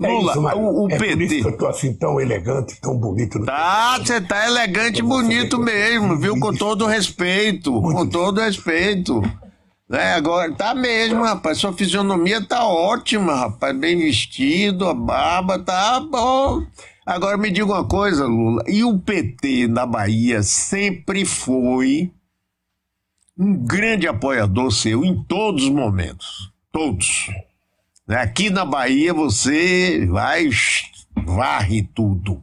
[0.02, 1.14] É Lula, isso, o, o é PT.
[1.14, 3.44] Por isso que eu tô assim tão elegante, tão bonito.
[3.44, 6.38] Tá, você tá elegante e bonito mesmo, viu?
[6.38, 7.72] Com todo respeito.
[7.72, 9.22] Muito com todo respeito.
[9.90, 11.58] É, agora tá mesmo, rapaz.
[11.58, 13.76] Sua fisionomia tá ótima, rapaz.
[13.76, 16.62] Bem vestido, a barba tá bom.
[17.06, 18.64] Agora me diga uma coisa, Lula.
[18.66, 22.10] E o PT na Bahia sempre foi
[23.38, 26.50] um grande apoiador seu em todos os momentos.
[26.72, 27.28] Todos.
[28.06, 28.16] Né?
[28.16, 30.48] Aqui na Bahia você vai,
[31.24, 32.42] varre tudo.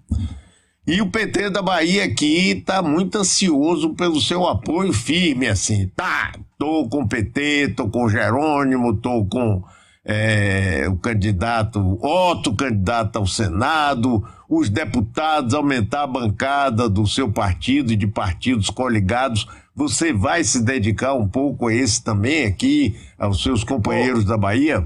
[0.85, 5.87] E o PT da Bahia aqui está muito ansioso pelo seu apoio firme, assim.
[5.95, 9.63] Tá, tô com o PT, tô com o Jerônimo, tô com
[10.03, 17.93] é, o candidato, outro candidato ao Senado, os deputados, aumentar a bancada do seu partido
[17.93, 19.47] e de partidos coligados.
[19.75, 24.83] Você vai se dedicar um pouco a esse também aqui, aos seus companheiros da Bahia?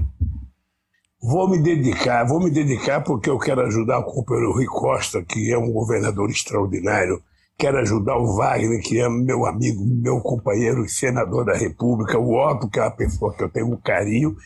[1.28, 5.52] Vou me dedicar, vou me dedicar porque eu quero ajudar o companheiro Rui Costa, que
[5.52, 7.20] é um governador extraordinário.
[7.58, 12.16] Quero ajudar o Wagner, que é meu amigo, meu companheiro senador da República.
[12.16, 14.36] O Otto, que é uma pessoa que eu tenho um carinho.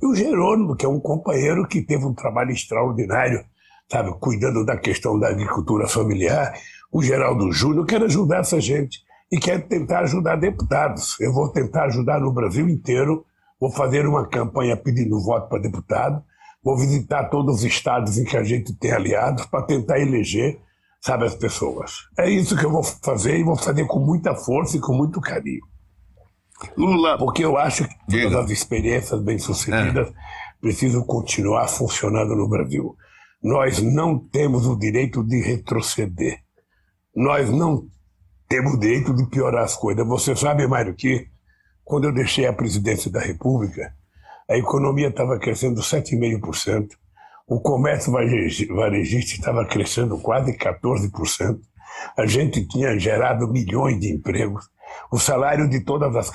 [0.00, 3.44] E o Jerônimo, que é um companheiro que teve um trabalho extraordinário,
[3.90, 6.54] sabe, cuidando da questão da agricultura familiar.
[6.92, 9.00] O Geraldo Júnior, quero ajudar essa gente.
[9.32, 11.18] E quero tentar ajudar deputados.
[11.18, 13.24] Eu vou tentar ajudar no Brasil inteiro
[13.60, 16.22] vou fazer uma campanha pedindo voto para deputado,
[16.68, 20.60] vou visitar todos os estados em que a gente tem aliados para tentar eleger,
[21.00, 21.92] sabe, as pessoas.
[22.18, 25.18] É isso que eu vou fazer e vou fazer com muita força e com muito
[25.18, 25.62] carinho.
[26.76, 27.16] Lula.
[27.16, 30.12] Porque eu acho que todas as experiências bem-sucedidas é.
[30.60, 32.94] precisam continuar funcionando no Brasil.
[33.42, 36.40] Nós não temos o direito de retroceder.
[37.16, 37.86] Nós não
[38.46, 40.06] temos o direito de piorar as coisas.
[40.06, 41.28] Você sabe, Mário, que
[41.82, 43.94] quando eu deixei a presidência da República,
[44.48, 46.88] a economia estava crescendo 7,5%,
[47.46, 51.58] o comércio varejista estava crescendo quase 14%,
[52.16, 54.64] a gente tinha gerado milhões de empregos,
[55.10, 56.30] o salário de todas as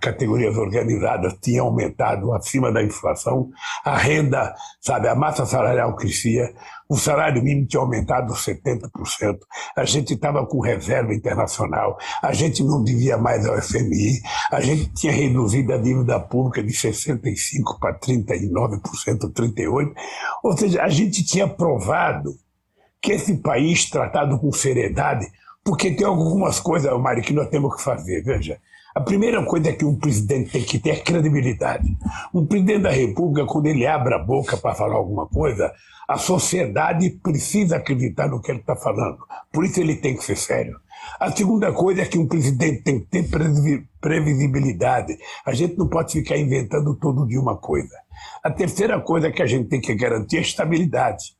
[0.00, 3.50] categorias organizadas tinha aumentado acima da inflação,
[3.84, 6.52] a renda, sabe, a massa salarial crescia,
[6.88, 9.38] o salário mínimo tinha aumentado 70%,
[9.76, 14.20] a gente estava com reserva internacional, a gente não devia mais ao FMI,
[14.50, 18.80] a gente tinha reduzido a dívida pública de 65% para 39%,
[19.32, 19.92] 38%,
[20.42, 22.34] ou seja, a gente tinha provado
[23.02, 25.26] que esse país, tratado com seriedade,
[25.64, 28.22] porque tem algumas coisas, Mário, que nós temos que fazer.
[28.22, 28.58] Veja,
[28.94, 31.86] a primeira coisa é que um presidente tem que ter credibilidade.
[32.32, 35.70] Um presidente da República, quando ele abre a boca para falar alguma coisa,
[36.08, 39.18] a sociedade precisa acreditar no que ele está falando.
[39.52, 40.78] Por isso ele tem que ser sério.
[41.18, 43.28] A segunda coisa é que um presidente tem que ter
[44.00, 45.16] previsibilidade.
[45.44, 47.94] A gente não pode ficar inventando todo dia uma coisa.
[48.42, 51.36] A terceira coisa que a gente tem que garantir é estabilidade.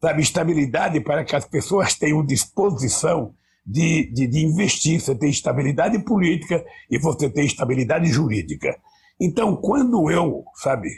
[0.00, 3.34] Sabe, estabilidade para que as pessoas tenham disposição
[3.66, 8.76] de, de, de investir, você tem estabilidade política e você tem estabilidade jurídica.
[9.18, 10.90] Então, quando eu, sabe,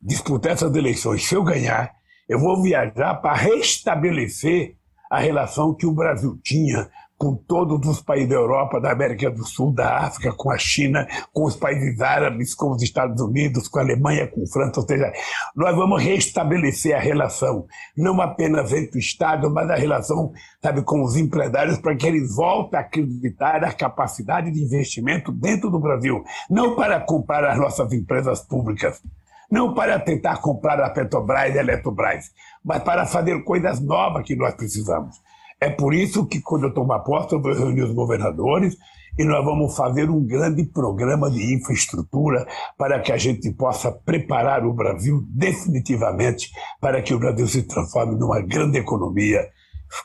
[0.00, 1.92] disputar essas eleições, se eu ganhar,
[2.28, 4.76] eu vou viajar para restabelecer
[5.10, 9.44] a relação que o Brasil tinha com todos os países da Europa, da América do
[9.44, 13.78] Sul, da África, com a China, com os países árabes, com os Estados Unidos, com
[13.78, 15.12] a Alemanha, com a França, ou seja,
[15.54, 20.32] nós vamos restabelecer a relação, não apenas entre o Estado, mas a relação,
[20.62, 25.70] sabe, com os empresários, para que eles voltem a acreditar na capacidade de investimento dentro
[25.70, 29.00] do Brasil, não para comprar as nossas empresas públicas,
[29.50, 32.30] não para tentar comprar a Petrobras e a Eletrobras,
[32.64, 35.16] mas para fazer coisas novas que nós precisamos.
[35.60, 38.76] É por isso que, quando eu tomo posse, eu vou reunir os governadores
[39.18, 44.66] e nós vamos fazer um grande programa de infraestrutura para que a gente possa preparar
[44.66, 49.48] o Brasil definitivamente para que o Brasil se transforme numa grande economia,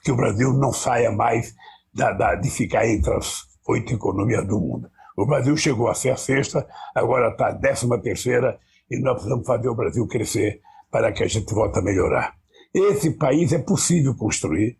[0.03, 1.55] que o Brasil não saia mais
[1.93, 4.89] da, da, de ficar entre as oito economias do mundo.
[5.17, 9.45] O Brasil chegou a ser a sexta, agora está a décima terceira e nós precisamos
[9.45, 12.33] fazer o Brasil crescer para que a gente volte a melhorar.
[12.73, 14.77] Esse país é possível construir,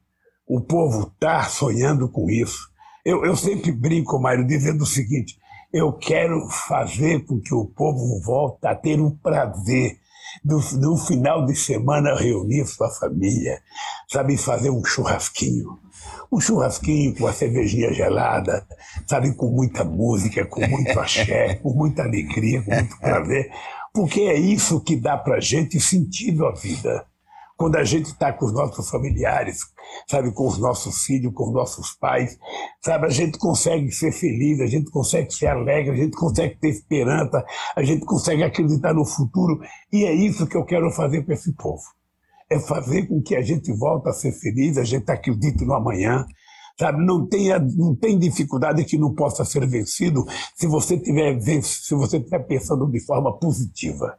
[0.48, 2.70] o povo está sonhando com isso.
[3.06, 5.38] Eu, eu sempre brinco, Mário, dizendo o seguinte:
[5.72, 9.98] eu quero fazer com que o povo volte a ter o prazer
[10.44, 13.62] no, no final de semana reunir sua família,
[14.08, 15.80] sabe, fazer um churrasquinho.
[16.32, 18.66] Um churrasquinho com a cervejinha gelada,
[19.08, 23.52] sabe, com muita música, com muito axé, com muita alegria, com muito prazer,
[23.94, 27.06] porque é isso que dá para gente sentido à vida
[27.60, 29.60] quando a gente está com os nossos familiares,
[30.10, 32.40] sabe, com os nossos filhos, com os nossos pais,
[32.82, 36.70] sabe, a gente consegue ser feliz, a gente consegue ser alegre, a gente consegue ter
[36.70, 37.44] esperança,
[37.76, 39.60] a gente consegue acreditar no futuro,
[39.92, 41.84] e é isso que eu quero fazer com esse povo.
[42.50, 46.26] É fazer com que a gente volte a ser feliz, a gente acredite no amanhã,
[46.80, 47.06] sabe?
[47.06, 52.18] Não tenha, não tem dificuldade que não possa ser vencido se você tiver se você
[52.18, 54.18] estiver pensando de forma positiva.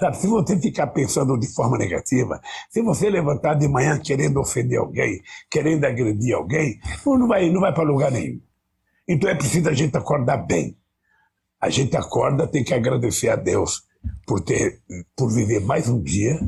[0.00, 4.78] Sabe, se você ficar pensando de forma negativa, se você levantar de manhã querendo ofender
[4.78, 8.40] alguém, querendo agredir alguém, não vai, não vai para lugar nenhum.
[9.06, 10.76] Então é preciso a gente acordar bem.
[11.60, 13.84] A gente acorda, tem que agradecer a Deus
[14.26, 14.80] por ter,
[15.16, 16.40] por viver mais um dia,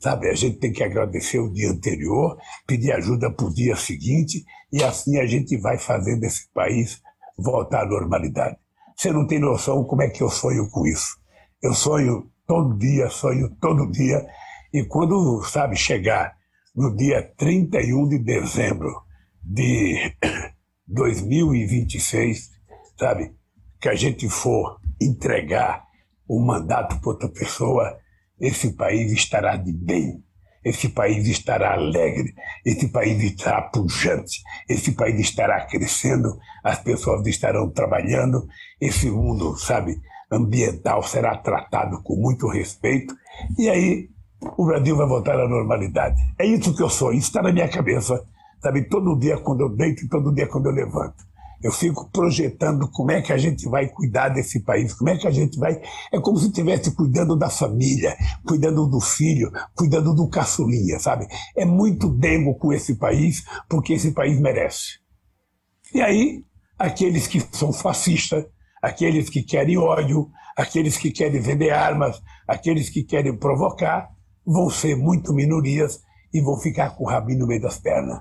[0.00, 0.28] sabe?
[0.28, 4.82] A gente tem que agradecer o dia anterior, pedir ajuda para o dia seguinte e
[4.82, 7.00] assim a gente vai fazendo esse país
[7.36, 8.56] voltar à normalidade.
[8.96, 11.16] Você não tem noção como é que eu sonho com isso.
[11.62, 14.26] Eu sonho todo dia, sonho todo dia.
[14.72, 16.36] E quando, sabe, chegar
[16.74, 19.02] no dia 31 de dezembro
[19.42, 20.14] de
[20.86, 22.50] 2026,
[22.98, 23.32] sabe,
[23.80, 25.84] que a gente for entregar
[26.26, 27.96] o mandato para outra pessoa,
[28.40, 30.22] esse país estará de bem,
[30.64, 37.70] esse país estará alegre, esse país estará pujante, esse país estará crescendo, as pessoas estarão
[37.70, 38.46] trabalhando,
[38.80, 39.96] esse mundo, sabe,
[40.30, 43.14] ambiental será tratado com muito respeito
[43.58, 44.08] e aí
[44.56, 46.20] o Brasil vai voltar à normalidade.
[46.38, 48.22] É isso que eu sou, isso está na minha cabeça,
[48.62, 48.88] sabe?
[48.88, 51.27] Todo dia quando eu deito e todo dia quando eu levanto.
[51.62, 55.26] Eu fico projetando como é que a gente vai cuidar desse país, como é que
[55.26, 55.80] a gente vai.
[56.12, 58.16] É como se estivesse cuidando da família,
[58.46, 61.26] cuidando do filho, cuidando do caçulinha, sabe?
[61.56, 65.00] É muito demo com esse país, porque esse país merece.
[65.92, 66.44] E aí,
[66.78, 68.44] aqueles que são fascistas,
[68.80, 74.10] aqueles que querem ódio, aqueles que querem vender armas, aqueles que querem provocar,
[74.46, 76.00] vão ser muito minorias
[76.32, 78.20] e vão ficar com o rabinho no meio das pernas.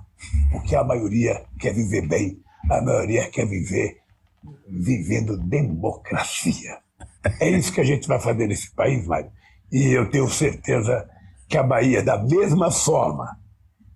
[0.52, 3.97] Porque a maioria quer viver bem, a maioria quer viver
[4.67, 6.77] vivendo democracia.
[7.39, 9.32] É isso que a gente vai fazer nesse país, Mário.
[9.71, 11.08] E eu tenho certeza
[11.47, 13.38] que a Bahia, da mesma forma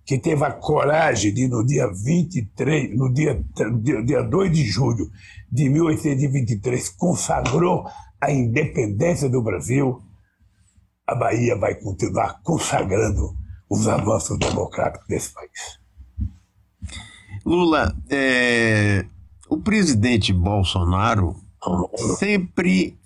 [0.04, 3.42] que teve a coragem de, no dia 23, no dia,
[3.80, 5.10] dia, dia 2 de julho
[5.50, 7.86] de 1823, consagrou
[8.20, 10.02] a independência do Brasil,
[11.06, 13.36] a Bahia vai continuar consagrando
[13.70, 15.81] os avanços democráticos desse país.
[17.44, 19.04] Lula, é,
[19.48, 21.36] o presidente Bolsonaro
[22.18, 22.96] sempre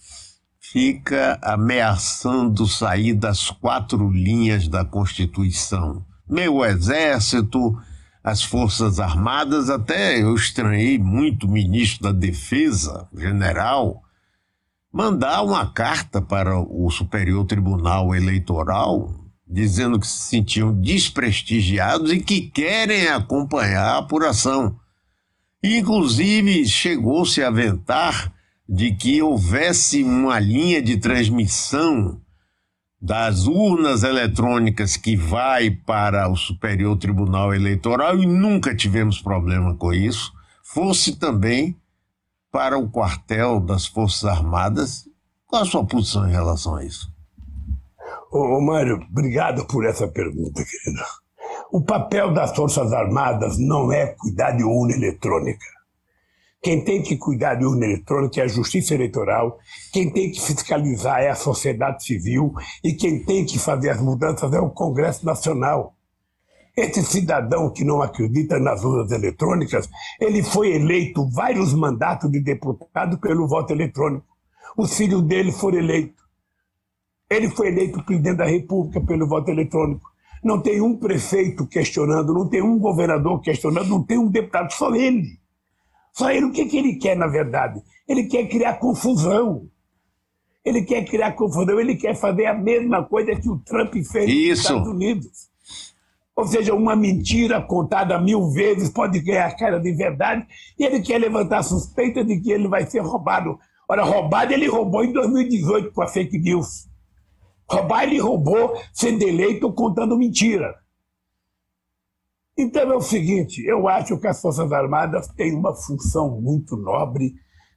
[0.60, 6.04] fica ameaçando sair das quatro linhas da Constituição.
[6.28, 7.78] Meu exército,
[8.22, 14.02] as Forças Armadas, até eu estranhei muito o ministro da Defesa, general,
[14.92, 22.42] mandar uma carta para o Superior Tribunal Eleitoral dizendo que se sentiam desprestigiados e que
[22.42, 24.76] querem acompanhar a apuração.
[25.62, 28.32] Inclusive, chegou-se a aventar
[28.68, 32.20] de que houvesse uma linha de transmissão
[33.00, 39.92] das urnas eletrônicas que vai para o Superior Tribunal Eleitoral e nunca tivemos problema com
[39.92, 40.32] isso,
[40.64, 41.76] fosse também
[42.50, 45.08] para o quartel das Forças Armadas.
[45.46, 47.15] Qual a sua posição em relação a isso?
[48.38, 51.02] Ô, Mário, obrigado por essa pergunta, querido.
[51.72, 55.64] O papel das Forças Armadas não é cuidar de urna eletrônica.
[56.62, 59.58] Quem tem que cuidar de urna eletrônica é a Justiça Eleitoral,
[59.90, 62.52] quem tem que fiscalizar é a sociedade civil
[62.84, 65.94] e quem tem que fazer as mudanças é o Congresso Nacional.
[66.76, 69.88] Esse cidadão que não acredita nas urnas eletrônicas,
[70.20, 74.26] ele foi eleito vários mandatos de deputado pelo voto eletrônico.
[74.76, 76.25] Os filhos dele foram eleitos.
[77.28, 80.08] Ele foi eleito presidente da República pelo voto eletrônico.
[80.44, 84.94] Não tem um prefeito questionando, não tem um governador questionando, não tem um deputado, só
[84.94, 85.38] ele.
[86.12, 87.82] Só ele, o que, que ele quer, na verdade?
[88.08, 89.68] Ele quer criar confusão.
[90.64, 94.48] Ele quer criar confusão, ele quer fazer a mesma coisa que o Trump fez Isso.
[94.48, 95.48] nos Estados Unidos.
[96.36, 100.46] Ou seja, uma mentira contada mil vezes pode ganhar cara de verdade
[100.78, 103.58] e ele quer levantar suspeita de que ele vai ser roubado.
[103.88, 106.86] Ora, roubado ele roubou em 2018 com a fake news.
[107.68, 110.74] Roubar ele roubou sendo eleito contando mentira.
[112.56, 117.34] Então é o seguinte: eu acho que as Forças Armadas têm uma função muito nobre,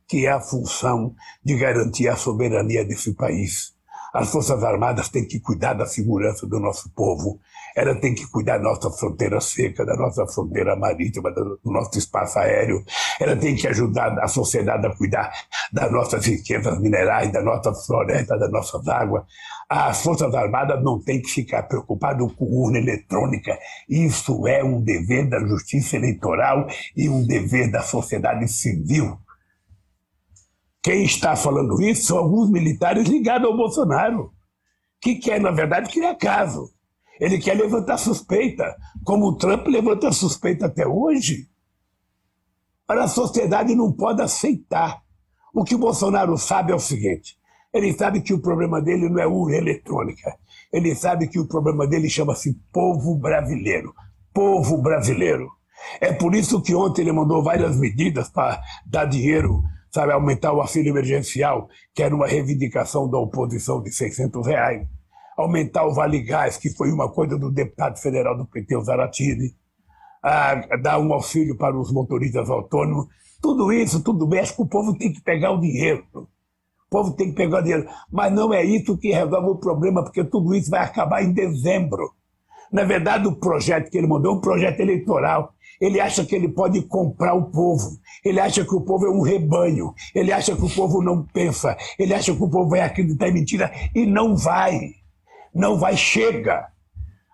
[0.07, 1.13] que é a função
[1.43, 3.75] de garantir a soberania desse país.
[4.13, 7.39] As Forças Armadas têm que cuidar da segurança do nosso povo,
[7.75, 12.39] ela tem que cuidar da nossa fronteira seca, da nossa fronteira marítima, do nosso espaço
[12.39, 12.83] aéreo,
[13.19, 15.31] ela tem que ajudar a sociedade a cuidar
[15.71, 19.23] das nossas riquezas minerais, da nossa floresta, das nossas águas.
[19.69, 23.57] As Forças Armadas não têm que ficar preocupadas com urna eletrônica.
[23.87, 29.17] Isso é um dever da justiça eleitoral e um dever da sociedade civil.
[30.89, 34.33] Quem está falando isso são alguns militares ligados ao Bolsonaro,
[34.99, 36.73] que quer, na verdade, criar caso.
[37.19, 38.75] Ele quer levantar suspeita,
[39.05, 41.47] como o Trump levanta suspeita até hoje.
[42.87, 44.99] Para a sociedade não pode aceitar.
[45.53, 47.37] O que o Bolsonaro sabe é o seguinte:
[47.71, 50.39] ele sabe que o problema dele não é urna eletrônica.
[50.73, 53.93] Ele sabe que o problema dele chama-se povo brasileiro.
[54.33, 55.51] Povo brasileiro.
[56.01, 60.61] É por isso que ontem ele mandou várias medidas para dar dinheiro, sabe, aumentar o
[60.61, 64.87] auxílio emergencial, que era uma reivindicação da oposição de 600 reais.
[65.37, 69.55] Aumentar o Vale Gás, que foi uma coisa do deputado federal do PT, o Zaratini.
[70.21, 73.07] A dar um auxílio para os motoristas autônomos.
[73.41, 76.03] Tudo isso, tudo que o povo tem que pegar o dinheiro.
[76.13, 76.27] O
[76.89, 77.87] povo tem que pegar dinheiro.
[78.11, 82.11] Mas não é isso que resolve o problema, porque tudo isso vai acabar em dezembro.
[82.71, 85.53] Na verdade, o projeto que ele mandou é um projeto eleitoral.
[85.81, 87.99] Ele acha que ele pode comprar o povo.
[88.23, 89.93] Ele acha que o povo é um rebanho.
[90.13, 91.77] Ele acha que o povo não pensa.
[91.97, 93.71] Ele acha que o povo vai acreditar em mentira.
[93.95, 94.79] E não vai.
[95.53, 95.95] Não vai.
[95.95, 96.67] Chega.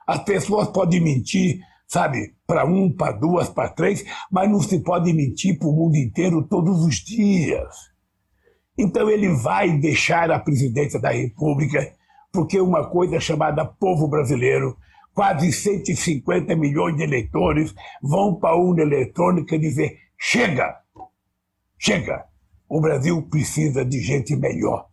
[0.07, 5.11] As pessoas podem mentir, sabe, para um, para duas, para três, mas não se pode
[5.11, 7.73] mentir para o mundo inteiro todos os dias.
[8.77, 11.93] Então ele vai deixar a presidência da República,
[12.31, 14.77] porque uma coisa chamada povo brasileiro,
[15.16, 20.76] quase 150 milhões de eleitores, vão para a urna eletrônica dizer: chega,
[21.80, 22.26] chega.
[22.68, 24.88] O Brasil precisa de gente melhor.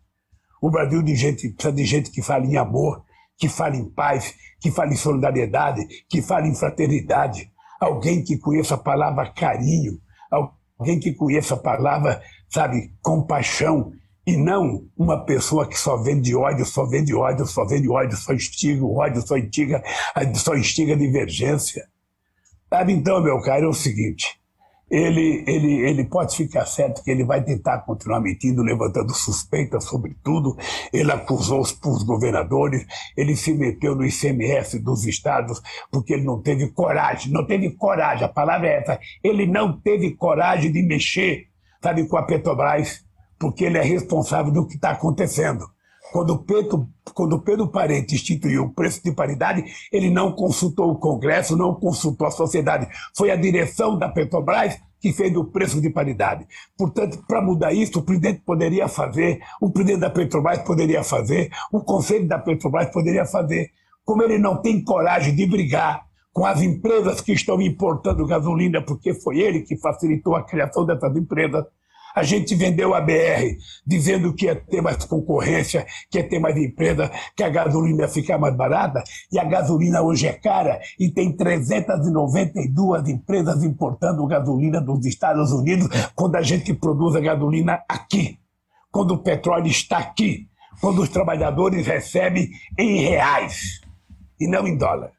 [0.61, 3.03] O Brasil de gente, precisa de gente que fale em amor,
[3.37, 7.51] que fale em paz, que fale em solidariedade, que fale em fraternidade.
[7.79, 9.99] Alguém que conheça a palavra carinho,
[10.79, 13.91] alguém que conheça a palavra sabe, compaixão,
[14.25, 18.33] e não uma pessoa que só vende ódio, só vende ódio, só vende ódio, só
[18.33, 19.83] instiga o ódio, só instiga,
[20.35, 21.87] só instiga a divergência.
[22.69, 24.39] Sabe, então, meu caro, é o seguinte,
[24.89, 30.15] ele, ele, ele pode ficar certo que ele vai tentar continuar mentindo, levantando suspeitas sobre
[30.23, 30.57] tudo.
[30.91, 32.85] Ele acusou os, os governadores,
[33.17, 35.61] ele se meteu no ICMS dos estados
[35.91, 40.11] porque ele não teve coragem, não teve coragem, a palavra é essa, ele não teve
[40.11, 41.47] coragem de mexer
[41.83, 43.03] sabe, com a Petrobras,
[43.43, 45.65] porque ele é responsável do que está acontecendo.
[46.13, 51.57] Quando Pedro, quando Pedro Parente instituiu o preço de paridade, ele não consultou o Congresso,
[51.57, 52.87] não consultou a sociedade.
[53.13, 56.47] Foi a direção da Petrobras que fez o preço de paridade.
[56.77, 61.81] Portanto, para mudar isso, o presidente poderia fazer, o presidente da Petrobras poderia fazer, o
[61.81, 63.71] conselho da Petrobras poderia fazer.
[64.05, 69.13] Como ele não tem coragem de brigar com as empresas que estão importando gasolina, porque
[69.13, 71.65] foi ele que facilitou a criação dessas empresas.
[72.15, 76.55] A gente vendeu a BR dizendo que ia ter mais concorrência, que ia ter mais
[76.57, 81.09] empresa, que a gasolina ia ficar mais barata, e a gasolina hoje é cara, e
[81.09, 88.37] tem 392 empresas importando gasolina dos Estados Unidos, quando a gente produz a gasolina aqui,
[88.91, 90.47] quando o petróleo está aqui,
[90.79, 93.81] quando os trabalhadores recebem em reais
[94.39, 95.11] e não em dólar.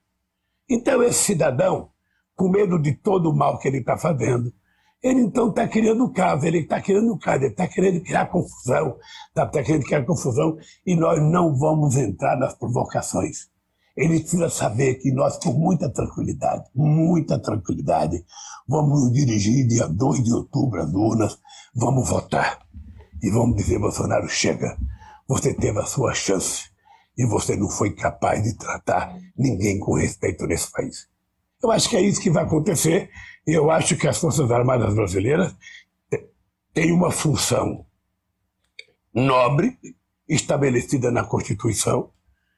[0.68, 1.88] Então, esse cidadão,
[2.36, 4.53] com medo de todo o mal que ele está fazendo,
[5.05, 8.97] ele então está criando caso, ele está criando caso, ele está querendo criar confusão,
[9.29, 13.49] está tá querendo criar confusão, e nós não vamos entrar nas provocações.
[13.95, 18.25] Ele precisa saber que nós, com muita tranquilidade, muita tranquilidade,
[18.67, 21.39] vamos nos dirigir dia 2 de outubro às urnas,
[21.75, 22.61] vamos votar
[23.23, 24.75] e vamos dizer: Bolsonaro, chega,
[25.29, 26.71] você teve a sua chance
[27.17, 31.14] e você não foi capaz de tratar ninguém com respeito nesse país.
[31.65, 33.09] Eu acho que é isso que vai acontecer.
[33.47, 35.57] Eu acho que as Forças Armadas Brasileiras
[36.75, 37.87] têm uma função
[39.15, 39.79] nobre,
[40.29, 42.11] estabelecida na Constituição,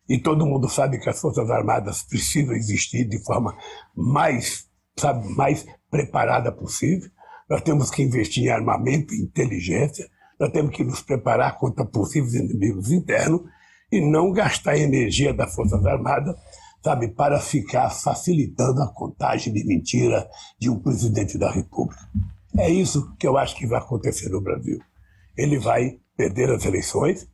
[0.09, 3.57] e todo mundo sabe que as Forças Armadas precisam existir de forma
[3.95, 4.67] mais,
[4.99, 7.09] sabe, mais preparada possível.
[7.49, 12.35] Nós temos que investir em armamento e inteligência, nós temos que nos preparar contra possíveis
[12.35, 13.43] inimigos internos
[13.93, 16.35] e não gastar energia das Forças Armadas,
[16.87, 20.24] sabe, para ficar facilitando a contagem de mentira
[20.57, 22.01] de um presidente da República.
[22.57, 24.78] É isso que eu acho que vai acontecer no Brasil.
[25.37, 27.28] Ele vai perder as eleições,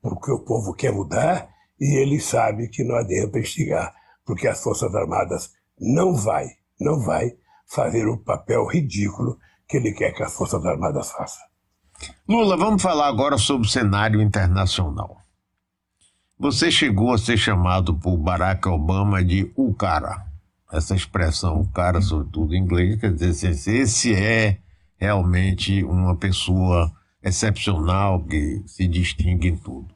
[0.00, 3.92] porque o povo quer mudar, e ele sabe que não adianta instigar,
[4.24, 6.46] porque as Forças Armadas não vai,
[6.80, 7.32] não vai
[7.66, 9.38] fazer o papel ridículo
[9.68, 11.42] que ele quer que as Forças Armadas façam.
[12.26, 15.18] Lula, vamos falar agora sobre o cenário internacional.
[16.44, 20.26] Você chegou a ser chamado por Barack Obama de o cara.
[20.70, 24.58] Essa expressão, o cara, sobretudo em inglês, quer dizer, esse é
[24.98, 26.92] realmente uma pessoa
[27.22, 29.88] excepcional que se distingue em tudo.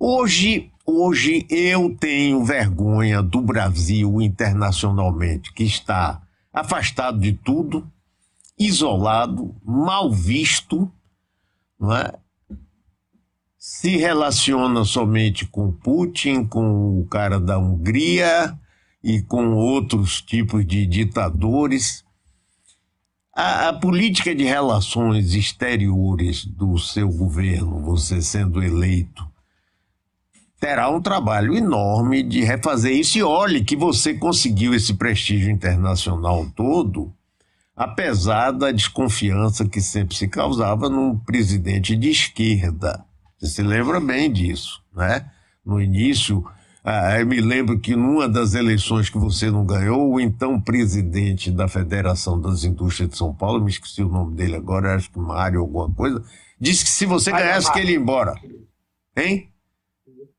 [0.00, 7.86] Hoje, hoje eu tenho vergonha do Brasil internacionalmente, que está afastado de tudo,
[8.58, 10.90] isolado, mal visto,
[11.78, 12.14] não é?
[13.70, 18.58] Se relaciona somente com Putin, com o cara da Hungria
[19.04, 22.02] e com outros tipos de ditadores.
[23.36, 29.22] A, a, política de relações exteriores do seu governo, você sendo eleito,
[30.58, 33.18] terá um trabalho enorme de refazer isso.
[33.18, 37.12] E olhe que você conseguiu esse prestígio internacional todo,
[37.76, 43.06] apesar da desconfiança que sempre se causava num presidente de esquerda.
[43.38, 45.30] Você se lembra bem disso, né?
[45.64, 46.44] No início,
[46.82, 51.50] ah, eu me lembro que numa das eleições que você não ganhou, o então presidente
[51.50, 55.18] da Federação das Indústrias de São Paulo, me esqueci o nome dele agora, acho que
[55.18, 56.24] Mário alguma coisa,
[56.58, 58.34] disse que se você ganhasse, que ele ia embora.
[59.16, 59.50] Hein?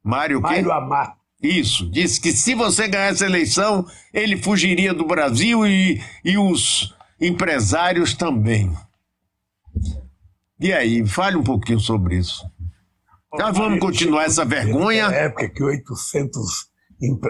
[0.04, 0.42] Mário?
[0.42, 1.20] Mário Amato.
[1.42, 6.94] Isso, disse que se você ganhasse a eleição, ele fugiria do Brasil e, e os
[7.22, 8.76] empresários também.
[10.60, 12.49] E aí, fale um pouquinho sobre isso.
[13.34, 15.08] Nós vamos continuar essa vergonha.
[15.08, 16.70] Na época que 800,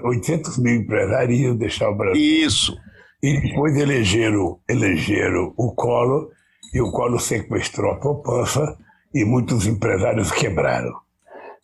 [0.04, 2.22] 800 mil empresários iam deixar o Brasil.
[2.22, 2.78] Isso.
[3.22, 6.30] E depois elegeram, elegeram o Collor,
[6.74, 8.78] e o Collor sequestrou a poupança,
[9.14, 10.94] e muitos empresários quebraram.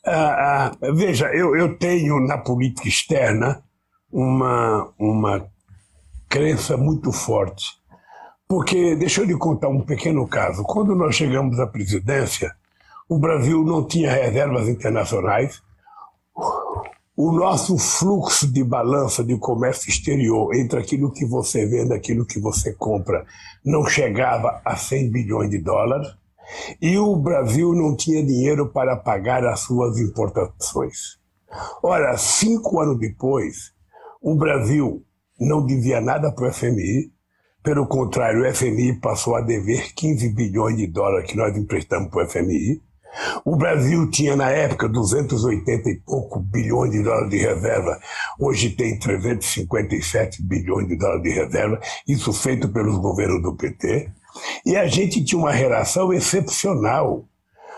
[0.05, 3.63] Ah, ah, veja, eu, eu tenho na política externa
[4.11, 5.47] uma, uma
[6.27, 7.65] crença muito forte.
[8.47, 10.63] Porque, deixa eu lhe contar um pequeno caso.
[10.63, 12.53] Quando nós chegamos à presidência,
[13.07, 15.61] o Brasil não tinha reservas internacionais.
[17.15, 22.25] O nosso fluxo de balança de comércio exterior entre aquilo que você vende e aquilo
[22.25, 23.25] que você compra
[23.63, 26.07] não chegava a 100 bilhões de dólares.
[26.81, 31.17] E o Brasil não tinha dinheiro para pagar as suas importações.
[31.81, 33.71] Ora, cinco anos depois,
[34.21, 35.03] o Brasil
[35.39, 37.15] não devia nada para o FMI,
[37.65, 42.23] pelo contrário, o FMI passou a dever 15 bilhões de dólares que nós emprestamos para
[42.23, 42.79] o FMI.
[43.43, 47.99] O Brasil tinha, na época, 280 e pouco bilhões de dólares de reserva.
[48.39, 54.09] Hoje tem 357 bilhões de dólares de reserva, isso feito pelos governos do PT.
[54.65, 57.25] E a gente tinha uma relação excepcional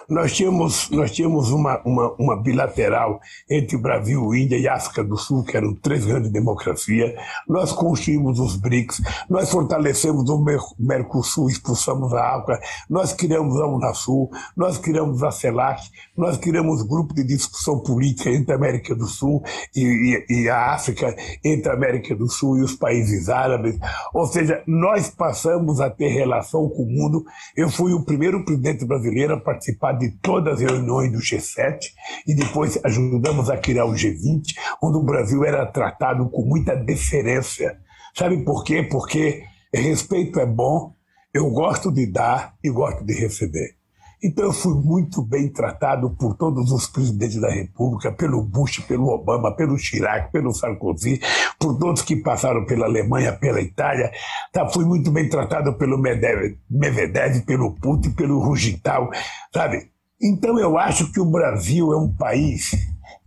[0.09, 5.43] nós tínhamos, nós tínhamos uma, uma, uma bilateral entre Brasil, Índia e África do Sul,
[5.43, 7.13] que eram três grandes democracias.
[7.47, 10.45] Nós construímos os BRICS, nós fortalecemos o
[10.79, 15.81] Mercosul, expulsamos a África, nós criamos a Unasul, nós criamos a CELAC,
[16.15, 19.43] nós criamos grupo de discussão política entre a América do Sul
[19.75, 23.77] e, e, e a África, entre a América do Sul e os países árabes.
[24.13, 27.25] Ou seja, nós passamos a ter relação com o mundo.
[27.55, 31.79] Eu fui o primeiro presidente brasileiro a participar de todas as reuniões do G7
[32.27, 37.77] e depois ajudamos a criar o G20, onde o Brasil era tratado com muita deferência.
[38.15, 38.83] Sabe por quê?
[38.83, 39.43] Porque
[39.73, 40.93] respeito é bom,
[41.33, 43.76] eu gosto de dar e gosto de receber.
[44.23, 49.09] Então eu fui muito bem tratado por todos os presidentes da República, pelo Bush, pelo
[49.09, 51.21] Obama, pelo Chirac, pelo Sarkozy,
[51.59, 54.11] por todos que passaram pela Alemanha, pela Itália.
[54.51, 59.11] Tá, fui muito bem tratado pelo Medvedev, pelo Putin, pelo Rugital,
[59.53, 59.91] sabe?
[60.19, 62.71] Então eu acho que o Brasil é um país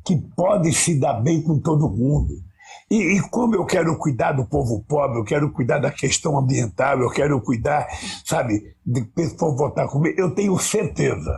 [0.04, 2.34] que pode se dar bem com todo mundo.
[2.90, 7.00] E, e, como eu quero cuidar do povo pobre, eu quero cuidar da questão ambiental,
[7.00, 7.86] eu quero cuidar,
[8.24, 11.36] sabe, de pessoal votar comigo, eu tenho certeza.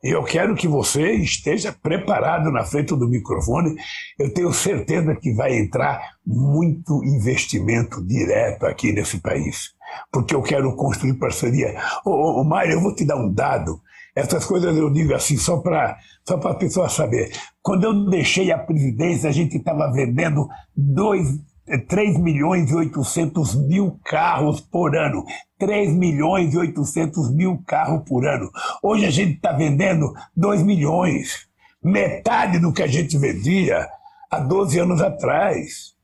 [0.00, 3.74] Eu quero que você esteja preparado na frente do microfone.
[4.16, 9.72] Eu tenho certeza que vai entrar muito investimento direto aqui nesse país.
[10.12, 11.74] Porque eu quero construir parceria.
[12.04, 13.80] Ô, ô, ô Mário, eu vou te dar um dado.
[14.18, 15.96] Essas coisas eu digo assim, só para
[16.26, 17.30] só a pessoa saber.
[17.62, 21.38] Quando eu deixei a presidência, a gente estava vendendo 2,
[21.86, 25.24] 3 milhões e 800 mil carros por ano.
[25.56, 28.50] 3 milhões e 800 mil carros por ano.
[28.82, 31.46] Hoje a gente está vendendo 2 milhões.
[31.80, 33.88] Metade do que a gente vendia
[34.28, 35.94] há 12 anos atrás.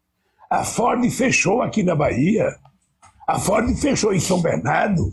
[0.49, 2.55] A Ford fechou aqui na Bahia.
[3.27, 5.11] A Ford fechou em São Bernardo.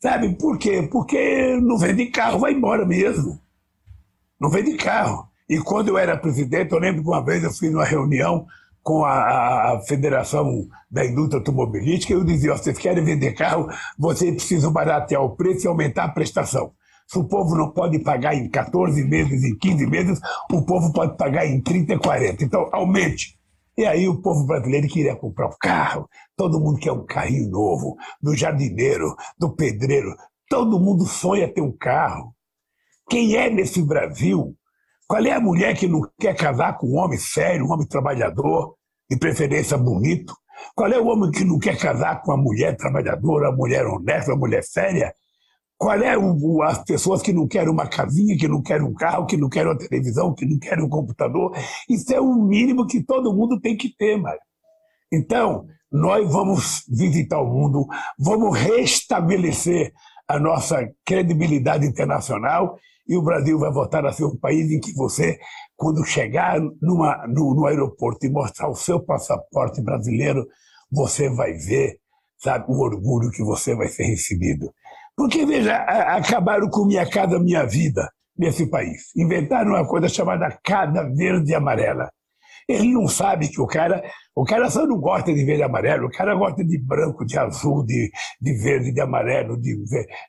[0.00, 0.88] Sabe por quê?
[0.90, 3.40] Porque não vende carro, vai embora mesmo.
[4.40, 5.28] Não vende carro.
[5.48, 8.46] E quando eu era presidente, eu lembro que uma vez eu fiz uma reunião
[8.82, 13.68] com a, a Federação da Indústria Automobilística e eu dizia: vocês querem vender carro,
[13.98, 16.72] vocês precisam baratear o preço e aumentar a prestação.
[17.06, 20.20] Se o povo não pode pagar em 14 meses, em 15 meses,
[20.52, 22.44] o povo pode pagar em 30 e 40.
[22.44, 23.37] Então, aumente.
[23.78, 27.96] E aí o povo brasileiro queria comprar um carro, todo mundo quer um carrinho novo,
[28.20, 30.16] do jardineiro, do pedreiro,
[30.48, 32.34] todo mundo sonha ter um carro.
[33.08, 34.56] Quem é nesse Brasil?
[35.06, 38.74] Qual é a mulher que não quer casar com um homem sério, um homem trabalhador,
[39.08, 40.34] de preferência bonito?
[40.74, 44.32] Qual é o homem que não quer casar com uma mulher trabalhadora, uma mulher honesta,
[44.32, 45.14] uma mulher séria?
[45.78, 49.26] Qual é o, as pessoas que não querem uma casinha, que não querem um carro,
[49.26, 51.56] que não querem uma televisão, que não querem um computador?
[51.88, 54.40] Isso é o mínimo que todo mundo tem que ter, Mário.
[55.12, 57.86] Então, nós vamos visitar o mundo,
[58.18, 59.92] vamos restabelecer
[60.26, 62.76] a nossa credibilidade internacional
[63.08, 65.38] e o Brasil vai voltar a ser um país em que você,
[65.76, 70.44] quando chegar numa, no, no aeroporto e mostrar o seu passaporte brasileiro,
[70.90, 72.00] você vai ver
[72.38, 74.72] sabe, o orgulho que você vai ser recebido.
[75.18, 78.08] Porque, veja, acabaram com Minha Casa Minha Vida
[78.38, 79.10] nesse país.
[79.16, 82.08] Inventaram uma coisa chamada Cada Verde e Amarela.
[82.68, 84.00] Ele não sabe que o cara,
[84.32, 87.38] o cara só não gosta de verde e amarelo, o cara gosta de branco, de
[87.38, 89.74] azul, de, de verde, de amarelo, de,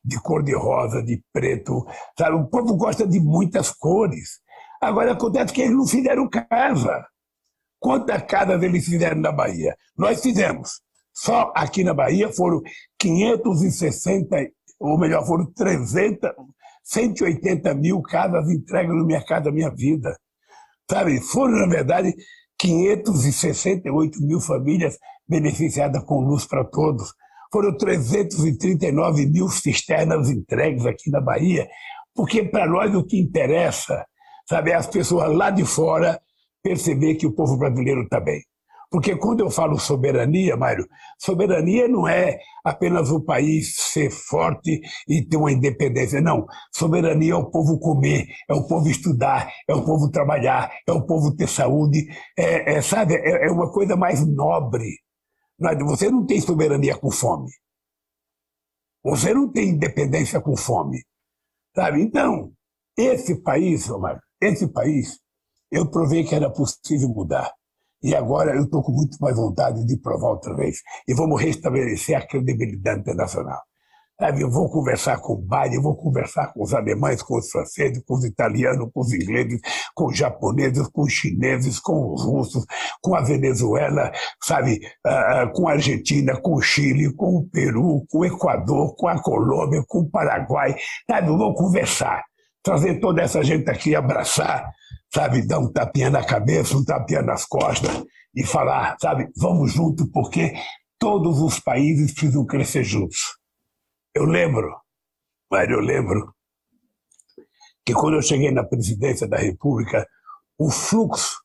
[0.06, 1.86] de cor de rosa, de preto.
[2.18, 2.38] Sabe?
[2.38, 4.40] O povo gosta de muitas cores.
[4.82, 7.06] Agora acontece que eles não fizeram casa.
[7.78, 9.76] Quantas casas eles fizeram na Bahia?
[9.96, 10.82] Nós fizemos.
[11.14, 12.62] Só aqui na Bahia foram
[12.98, 16.32] 560 ou melhor, foram 300,
[16.84, 20.17] 180 mil casas entregues no mercado da minha vida.
[20.89, 22.15] Sabe, foram, na verdade,
[22.57, 27.13] 568 mil famílias beneficiadas com luz para todos.
[27.51, 31.67] Foram 339 mil cisternas entregues aqui na Bahia,
[32.13, 34.05] porque para nós o que interessa,
[34.47, 36.19] sabe, é as pessoas lá de fora
[36.61, 38.43] perceber que o povo brasileiro está bem.
[38.92, 40.88] Porque quando eu falo soberania, Mário,
[41.20, 46.20] soberania não é apenas o país ser forte e ter uma independência.
[46.20, 46.48] Não.
[46.74, 51.06] Soberania é o povo comer, é o povo estudar, é o povo trabalhar, é o
[51.06, 52.08] povo ter saúde.
[52.38, 54.90] É, é sabe, é, é uma coisa mais nobre.
[55.86, 57.52] Você não tem soberania com fome.
[59.04, 61.04] Você não tem independência com fome.
[61.76, 62.02] Sabe?
[62.02, 62.52] Então,
[62.98, 65.20] esse país, Mário, esse país,
[65.72, 67.54] eu provei que era possível mudar.
[68.02, 70.78] E agora eu estou com muito mais vontade de provar outra vez.
[71.08, 73.62] E vamos restabelecer a credibilidade internacional.
[74.22, 77.50] Sabe, eu vou conversar com o Biden, eu vou conversar com os alemães, com os
[77.50, 79.62] franceses, com os italianos, com os ingleses,
[79.95, 82.66] com os japoneses, com os chineses, com os russos,
[83.02, 84.12] com a Venezuela,
[84.43, 89.08] sabe, uh, com a Argentina, com o Chile, com o Peru, com o Equador, com
[89.08, 90.76] a Colômbia, com o Paraguai.
[91.10, 92.22] Sabe, eu vou conversar,
[92.64, 94.72] trazer toda essa gente aqui, abraçar,
[95.14, 98.03] sabe, dar um tapinha na cabeça, um tapinha nas costas
[98.36, 100.53] e falar, sabe, vamos junto porque
[100.97, 103.38] todos os países precisam crescer juntos.
[104.14, 104.76] Eu lembro,
[105.49, 106.34] Mário, eu lembro
[107.86, 110.07] que quando eu cheguei na presidência da República,
[110.57, 111.41] o fluxo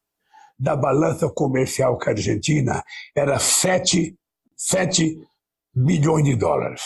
[0.59, 2.83] da balança comercial com a Argentina
[3.17, 4.17] era 7,
[4.57, 5.19] 7
[5.75, 6.83] bilhões de dólares.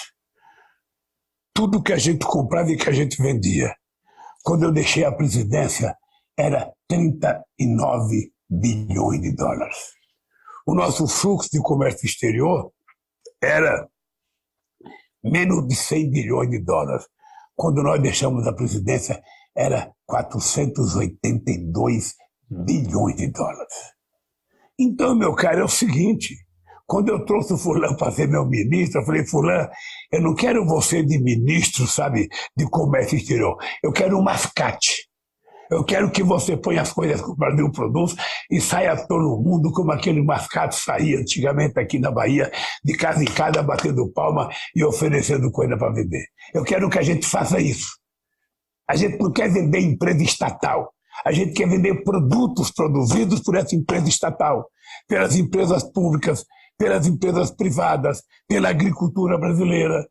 [1.53, 3.75] Tudo que a gente comprava e que a gente vendia.
[4.49, 5.95] Quando eu deixei a presidência,
[6.35, 9.77] era 39 bilhões de dólares.
[10.67, 12.73] O nosso fluxo de comércio exterior
[13.43, 13.87] era
[15.23, 17.07] menos de 100 bilhões de dólares.
[17.55, 19.23] Quando nós deixamos a presidência,
[19.55, 22.15] era 482
[22.51, 23.75] bilhões de dólares.
[24.79, 26.35] Então, meu caro, é o seguinte:
[26.89, 29.69] quando eu trouxe o Fulano para ser meu ministro, eu falei, Fulano,
[30.11, 32.27] eu não quero você de ministro, sabe,
[32.57, 33.59] de comércio exterior.
[33.85, 35.07] Eu quero um mascate.
[35.71, 38.17] Eu quero que você ponha as coisas que o Brasil produz
[38.51, 42.51] e saia todo mundo como aquele mascate saía antigamente aqui na Bahia,
[42.83, 46.25] de casa em casa, batendo palma e oferecendo coisa para vender.
[46.55, 47.99] Eu quero que a gente faça isso.
[48.89, 50.91] A gente não quer vender empresa estatal.
[51.23, 54.67] A gente quer vender produtos produzidos por essa empresa estatal,
[55.07, 56.47] pelas empresas públicas,
[56.79, 60.09] pelas empresas privadas, pela agricultura brasileira.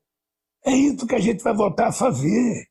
[0.65, 2.67] É isso que a gente vai voltar a fazer.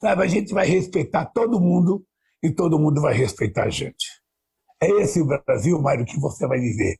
[0.00, 2.04] Sabe, a gente vai respeitar todo mundo
[2.42, 4.06] e todo mundo vai respeitar a gente.
[4.82, 6.96] É esse o Brasil, Mário, que você vai viver.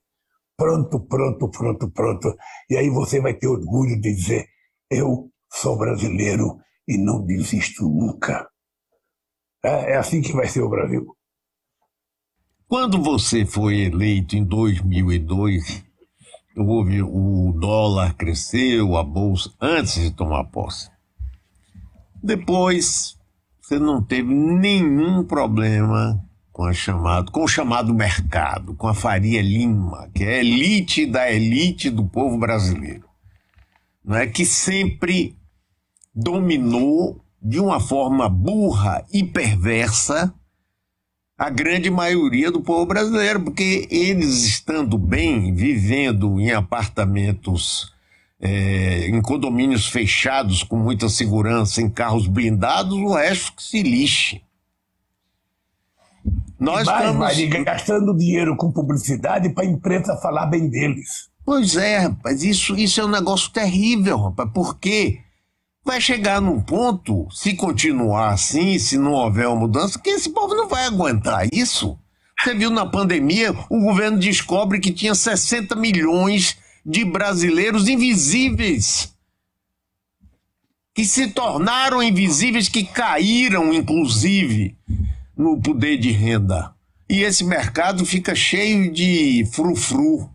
[0.56, 2.36] Pronto, pronto, pronto, pronto.
[2.70, 4.46] E aí você vai ter orgulho de dizer:
[4.90, 8.48] eu sou brasileiro e não desisto nunca.
[9.64, 11.16] É, é assim que vai ser o Brasil.
[12.68, 15.84] Quando você foi eleito em 2002,
[16.56, 20.90] houve o dólar cresceu, a bolsa antes de tomar posse.
[22.22, 23.18] Depois,
[23.60, 29.42] você não teve nenhum problema com, a chamado, com o chamado mercado, com a Faria
[29.42, 33.08] Lima, que é a elite da elite do povo brasileiro.
[34.04, 35.36] Não é que sempre
[36.14, 40.32] dominou de uma forma burra e perversa
[41.36, 47.92] a grande maioria do povo brasileiro, porque eles estando bem, vivendo em apartamentos
[48.40, 54.42] é, em condomínios fechados com muita segurança, em carros blindados, o resto que se lixe.
[56.58, 61.28] Nós vai, estamos vai, gastando dinheiro com publicidade para a imprensa falar bem deles.
[61.44, 65.20] Pois é, rapaz, isso, isso é um negócio terrível, rapaz, porque
[65.84, 70.54] vai chegar num ponto, se continuar assim, se não houver uma mudança, que esse povo
[70.54, 71.98] não vai aguentar isso.
[72.40, 79.14] Você viu na pandemia, o governo descobre que tinha 60 milhões de brasileiros invisíveis,
[80.94, 84.76] que se tornaram invisíveis, que caíram, inclusive,
[85.36, 86.72] no poder de renda.
[87.08, 90.30] E esse mercado fica cheio de frufru,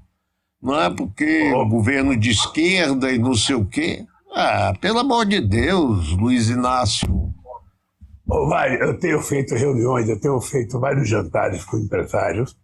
[0.62, 0.90] não é?
[0.90, 1.62] Porque oh.
[1.62, 4.06] o governo de esquerda e não sei o quê.
[4.32, 7.34] Ah, pelo amor de Deus, Luiz Inácio.
[8.28, 12.56] Oh, vai, eu tenho feito reuniões, eu tenho feito vários jantares com empresários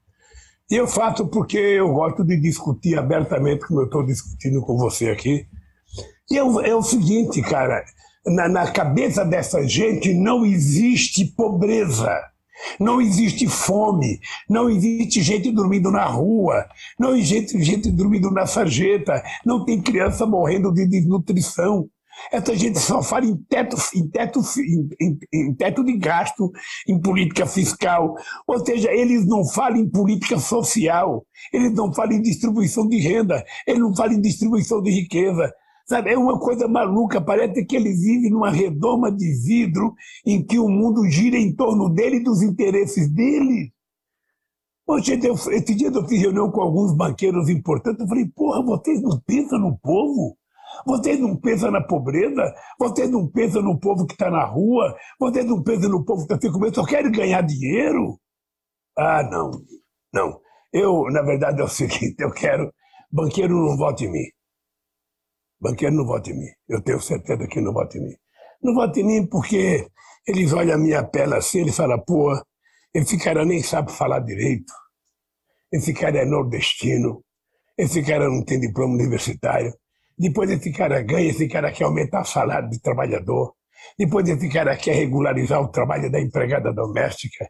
[0.69, 5.09] e eu faço porque eu gosto de discutir abertamente, como eu estou discutindo com você
[5.09, 5.47] aqui.
[6.29, 7.85] E é o, é o seguinte, cara,
[8.25, 12.11] na, na cabeça dessa gente não existe pobreza.
[12.79, 16.65] Não existe fome, não existe gente dormindo na rua,
[16.99, 21.89] não existe gente dormindo na sarjeta, não tem criança morrendo de desnutrição.
[22.31, 24.39] Essa gente só fala em teto, em, teto,
[25.01, 26.49] em, em, teto de gasto,
[26.87, 28.15] em política fiscal.
[28.47, 33.43] Ou seja, eles não falam em política social, eles não falam em distribuição de renda,
[33.67, 35.51] eles não falam em distribuição de riqueza.
[35.87, 39.93] Sabe, é uma coisa maluca, parece que eles vivem numa redoma de vidro
[40.25, 43.71] em que o mundo gira em torno dele e dos interesses dele.
[44.83, 49.19] Poxa, esse dia eu fiz reunião com alguns banqueiros importantes, eu falei, porra, vocês não
[49.25, 50.35] pensam no povo?
[50.85, 52.53] Vocês não pensam na pobreza?
[52.79, 54.95] Vocês não pensam no povo que está na rua?
[55.19, 56.73] Vocês não pensam no povo que está sem comer?
[56.73, 58.19] Só querem ganhar dinheiro?
[58.97, 59.51] Ah, não.
[60.13, 60.39] Não.
[60.73, 62.71] Eu, na verdade, é o seguinte: eu quero.
[63.11, 64.34] Banqueiro não vota em mim.
[65.59, 66.49] Banqueiro não vota em mim.
[66.67, 68.15] Eu tenho certeza que não vota em mim.
[68.61, 69.87] Não vota em mim porque
[70.27, 72.35] eles olham a minha pele assim, eles falam, pô,
[72.93, 74.73] esse cara nem sabe falar direito.
[75.71, 77.23] Esse cara é nordestino.
[77.77, 79.73] Esse cara não tem diploma universitário.
[80.17, 83.53] Depois esse cara ganha, esse cara quer aumentar o salário do trabalhador.
[83.99, 87.45] Depois esse cara quer regularizar o trabalho da empregada doméstica.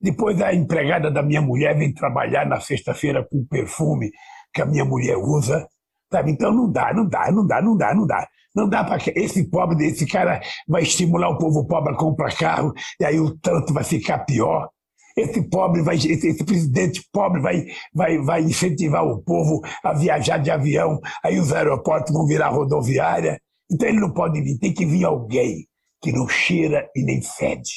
[0.00, 4.10] Depois a empregada da minha mulher vem trabalhar na sexta-feira com perfume
[4.52, 5.66] que a minha mulher usa.
[6.12, 6.32] Sabe?
[6.32, 8.28] Então não dá, não dá, não dá, não dá, não dá.
[8.54, 12.72] Não dá para esse pobre, esse cara vai estimular o povo pobre a comprar carro,
[12.98, 14.68] e aí o tanto vai ficar pior.
[15.16, 20.38] Esse pobre vai, esse, esse, presidente pobre vai, vai, vai incentivar o povo a viajar
[20.38, 23.40] de avião, aí os aeroportos vão virar rodoviária.
[23.70, 25.66] Então ele não pode vir, tem que vir alguém
[26.02, 27.70] que não cheira e nem fede.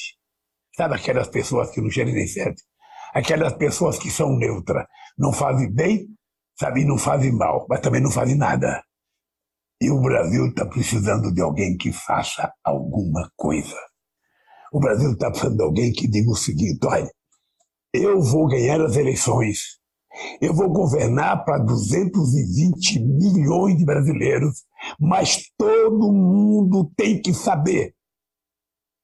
[0.76, 2.56] Sabe aquelas pessoas que não cheiram e nem fedem?
[3.14, 6.08] Aquelas pessoas que são neutras, não fazem bem,
[6.60, 8.84] sabe, não fazem mal, mas também não fazem nada.
[9.82, 13.76] E o Brasil está precisando de alguém que faça alguma coisa.
[14.72, 17.12] O Brasil está precisando de alguém que diga o seguinte: olha,
[17.94, 19.82] eu vou ganhar as eleições.
[20.40, 24.64] Eu vou governar para 220 milhões de brasileiros,
[25.00, 27.96] mas todo mundo tem que saber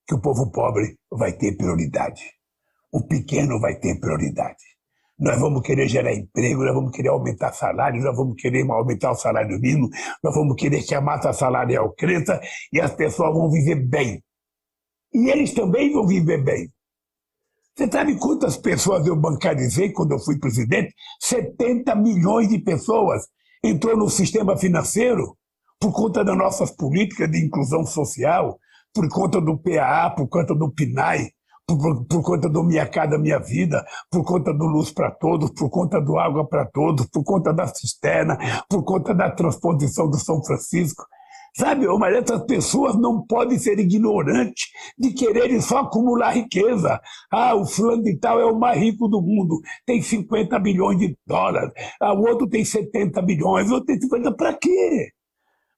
[0.08, 2.24] que o povo pobre vai ter prioridade.
[2.92, 4.64] O pequeno vai ter prioridade.
[5.20, 9.16] Nós vamos querer gerar emprego, nós vamos querer aumentar salário, nós vamos querer aumentar o
[9.16, 9.90] salário mínimo,
[10.24, 12.40] nós vamos querer que a massa salarial cresça
[12.72, 14.24] e as pessoas vão viver bem.
[15.14, 16.72] E eles também vão viver bem.
[17.76, 20.94] Você sabe quantas pessoas eu bancarizei quando eu fui presidente?
[21.20, 23.24] 70 milhões de pessoas
[23.64, 25.38] entrou no sistema financeiro
[25.80, 28.58] por conta das nossas políticas de inclusão social,
[28.94, 31.32] por conta do PAA, por conta do PNAE,
[31.78, 35.70] por, por conta do Minha Casa Minha Vida, por conta do Luz para Todos, por
[35.70, 38.38] conta do Água para Todos, por conta da cisterna,
[38.70, 41.06] por conta da transposição do São Francisco.
[41.56, 44.68] Sabe, mas essas pessoas não podem ser ignorantes
[44.98, 47.02] de quererem só acumular riqueza.
[47.32, 51.18] Ah, o fulano de tal é o mais rico do mundo, tem 50 bilhões de
[51.26, 54.32] dólares, ah, o outro tem 70 bilhões, o outro tem 50.
[54.36, 55.10] Para quê?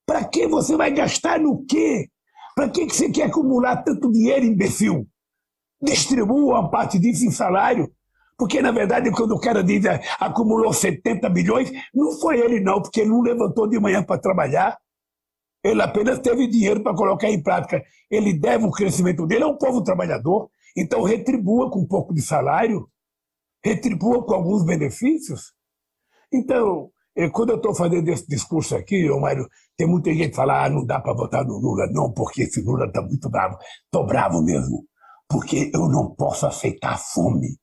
[0.05, 2.07] Para que você vai gastar no quê?
[2.55, 5.07] Para que você quer acumular tanto dinheiro, imbecil?
[5.81, 7.91] Distribua uma parte disso em salário.
[8.37, 12.81] Porque, na verdade, quando o cara diz ah, acumulou 70 bilhões, não foi ele, não,
[12.81, 14.77] porque ele não levantou de manhã para trabalhar.
[15.63, 17.83] Ele apenas teve dinheiro para colocar em prática.
[18.09, 20.49] Ele deve o crescimento dele ao povo trabalhador.
[20.75, 22.89] Então, retribua com um pouco de salário,
[23.63, 25.53] retribua com alguns benefícios.
[26.33, 30.65] Então, eh, quando eu estou fazendo esse discurso aqui, Mário, tem muita gente que fala,
[30.65, 31.87] ah, não dá para votar no Lula.
[31.91, 33.57] Não, porque esse Lula está muito bravo.
[33.85, 34.83] Estou bravo mesmo,
[35.31, 37.57] porque eu não posso aceitar fome.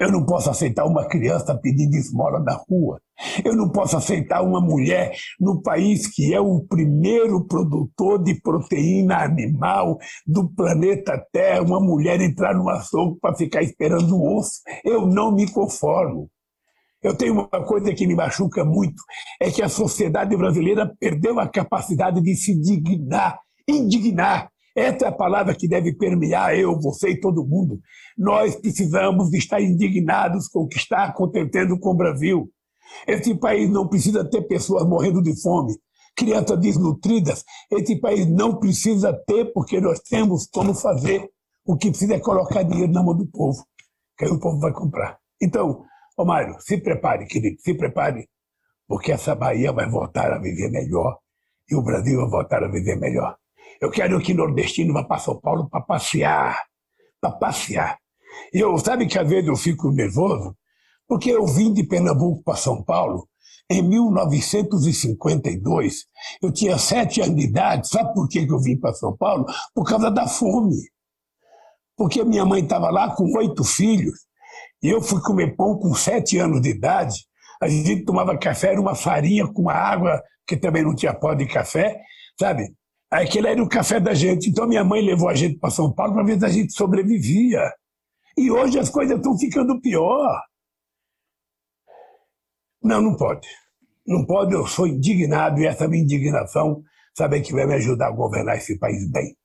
[0.00, 2.98] Eu não posso aceitar uma criança pedindo esmola na rua.
[3.44, 9.22] Eu não posso aceitar uma mulher no país que é o primeiro produtor de proteína
[9.22, 14.60] animal do planeta Terra, uma mulher entrar no açougue para ficar esperando o osso.
[14.84, 16.30] Eu não me conformo.
[17.02, 19.02] Eu tenho uma coisa que me machuca muito,
[19.38, 23.38] é que a sociedade brasileira perdeu a capacidade de se dignar,
[23.68, 27.80] indignar essa é a palavra que deve permear eu, você e todo mundo.
[28.18, 32.50] Nós precisamos estar indignados com o que está acontecendo com o Brasil.
[33.06, 35.74] Esse país não precisa ter pessoas morrendo de fome,
[36.16, 37.44] crianças desnutridas.
[37.70, 41.28] Esse país não precisa ter, porque nós temos como fazer.
[41.64, 43.64] O que precisa é colocar dinheiro na mão do povo,
[44.18, 45.18] que aí o povo vai comprar.
[45.40, 45.84] Então,
[46.18, 48.28] Mário, se prepare, querido, se prepare,
[48.86, 51.18] porque essa Bahia vai voltar a viver melhor
[51.70, 53.36] e o Brasil vai voltar a viver melhor.
[53.80, 56.62] Eu quero que nordestino vá para São Paulo para passear,
[57.20, 57.98] para passear.
[58.52, 60.56] E eu, sabe que às vezes eu fico nervoso?
[61.06, 63.28] Porque eu vim de Pernambuco para São Paulo
[63.70, 66.04] em 1952.
[66.42, 67.88] Eu tinha sete anos de idade.
[67.88, 69.44] Sabe por que eu vim para São Paulo?
[69.74, 70.76] Por causa da fome.
[71.96, 74.18] Porque minha mãe estava lá com oito filhos
[74.82, 77.24] e eu fui comer pão com sete anos de idade.
[77.62, 81.46] A gente tomava café, era uma farinha com água, que também não tinha pó de
[81.46, 82.00] café,
[82.38, 82.74] sabe?
[83.14, 84.50] Aquele era o café da gente.
[84.50, 87.60] Então minha mãe levou a gente para São Paulo para ver se a gente sobrevivia.
[88.36, 90.42] E hoje as coisas estão ficando pior.
[92.82, 93.46] Não, não pode.
[94.04, 96.82] Não pode, eu sou indignado e essa minha indignação,
[97.16, 99.36] sabe que vai me ajudar a governar esse país bem.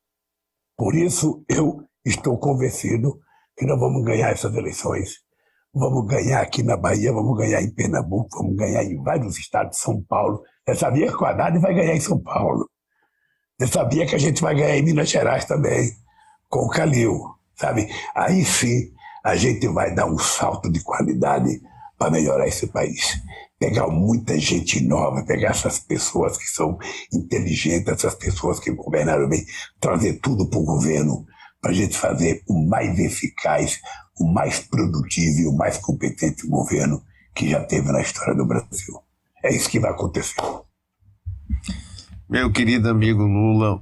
[0.75, 3.19] Por isso eu estou convencido
[3.55, 5.19] que nós vamos ganhar essas eleições.
[5.71, 9.83] Vamos ganhar aqui na Bahia, vamos ganhar em Pernambuco, vamos ganhar em vários estados de
[9.83, 10.41] São Paulo.
[10.67, 12.67] Essa sabia o Haddad vai ganhar em São Paulo.
[13.59, 15.91] Eu sabia que a gente vai ganhar em Minas Gerais também,
[16.47, 17.19] com o Calil,
[17.55, 17.89] sabe?
[18.15, 21.61] Aí sim a gente vai dar um salto de qualidade
[21.97, 23.21] para melhorar esse país.
[23.59, 26.77] Pegar muita gente nova, pegar essas pessoas que são
[27.11, 29.45] inteligentes, essas pessoas que governaram bem,
[29.77, 31.25] trazer tudo para o governo,
[31.61, 33.81] para a gente fazer o mais eficaz,
[34.17, 37.03] o mais produtivo e o mais competente governo
[37.35, 39.01] que já teve na história do Brasil.
[39.43, 40.41] É isso que vai acontecer.
[42.29, 43.81] Meu querido amigo Lula,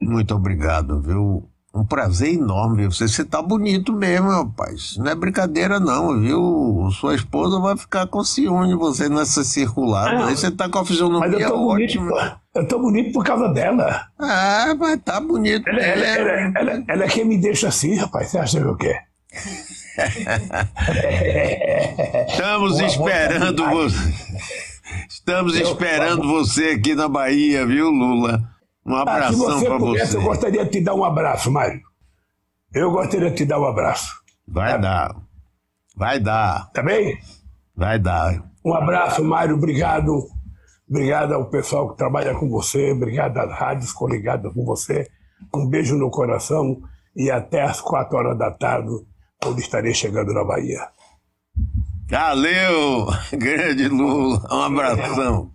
[0.00, 1.46] muito obrigado, viu?
[1.74, 3.06] Um prazer enorme você.
[3.06, 4.96] Você tá bonito mesmo, rapaz.
[4.96, 6.88] Não é brincadeira, não, viu?
[6.90, 10.26] Sua esposa vai ficar com ciúme de você nessa circulada.
[10.26, 12.10] Aí você tá com a fisionomia mas eu tô ótima.
[12.10, 14.06] Bonito, eu tô bonito por causa dela.
[14.18, 15.68] É, mas tá bonito.
[15.68, 18.30] Ela, ela, ela, ela, ela é quem me deixa assim, rapaz.
[18.30, 19.10] Você acha que eu quero?
[22.26, 24.69] Estamos esperando você.
[25.30, 28.50] Estamos esperando você aqui na Bahia, viu, Lula?
[28.84, 30.06] Um ah, abração para você.
[30.06, 30.16] você.
[30.16, 31.80] Eu gostaria de te dar um abraço, Mário.
[32.74, 34.12] Eu gostaria de te dar um abraço.
[34.48, 34.76] Vai tá?
[34.78, 35.16] dar.
[35.96, 36.72] Vai dar.
[36.72, 37.16] Tá bem?
[37.76, 38.42] Vai dar.
[38.64, 39.54] Um abraço, Mário.
[39.54, 40.26] Obrigado.
[40.88, 42.90] Obrigado ao pessoal que trabalha com você.
[42.90, 45.06] Obrigado às rádios coligadas com você.
[45.54, 46.82] Um beijo no coração
[47.14, 48.90] e até às quatro horas da tarde,
[49.40, 50.88] quando estarei chegando na Bahia.
[52.10, 54.42] Valeu, grande Lula.
[54.50, 55.52] Um abração.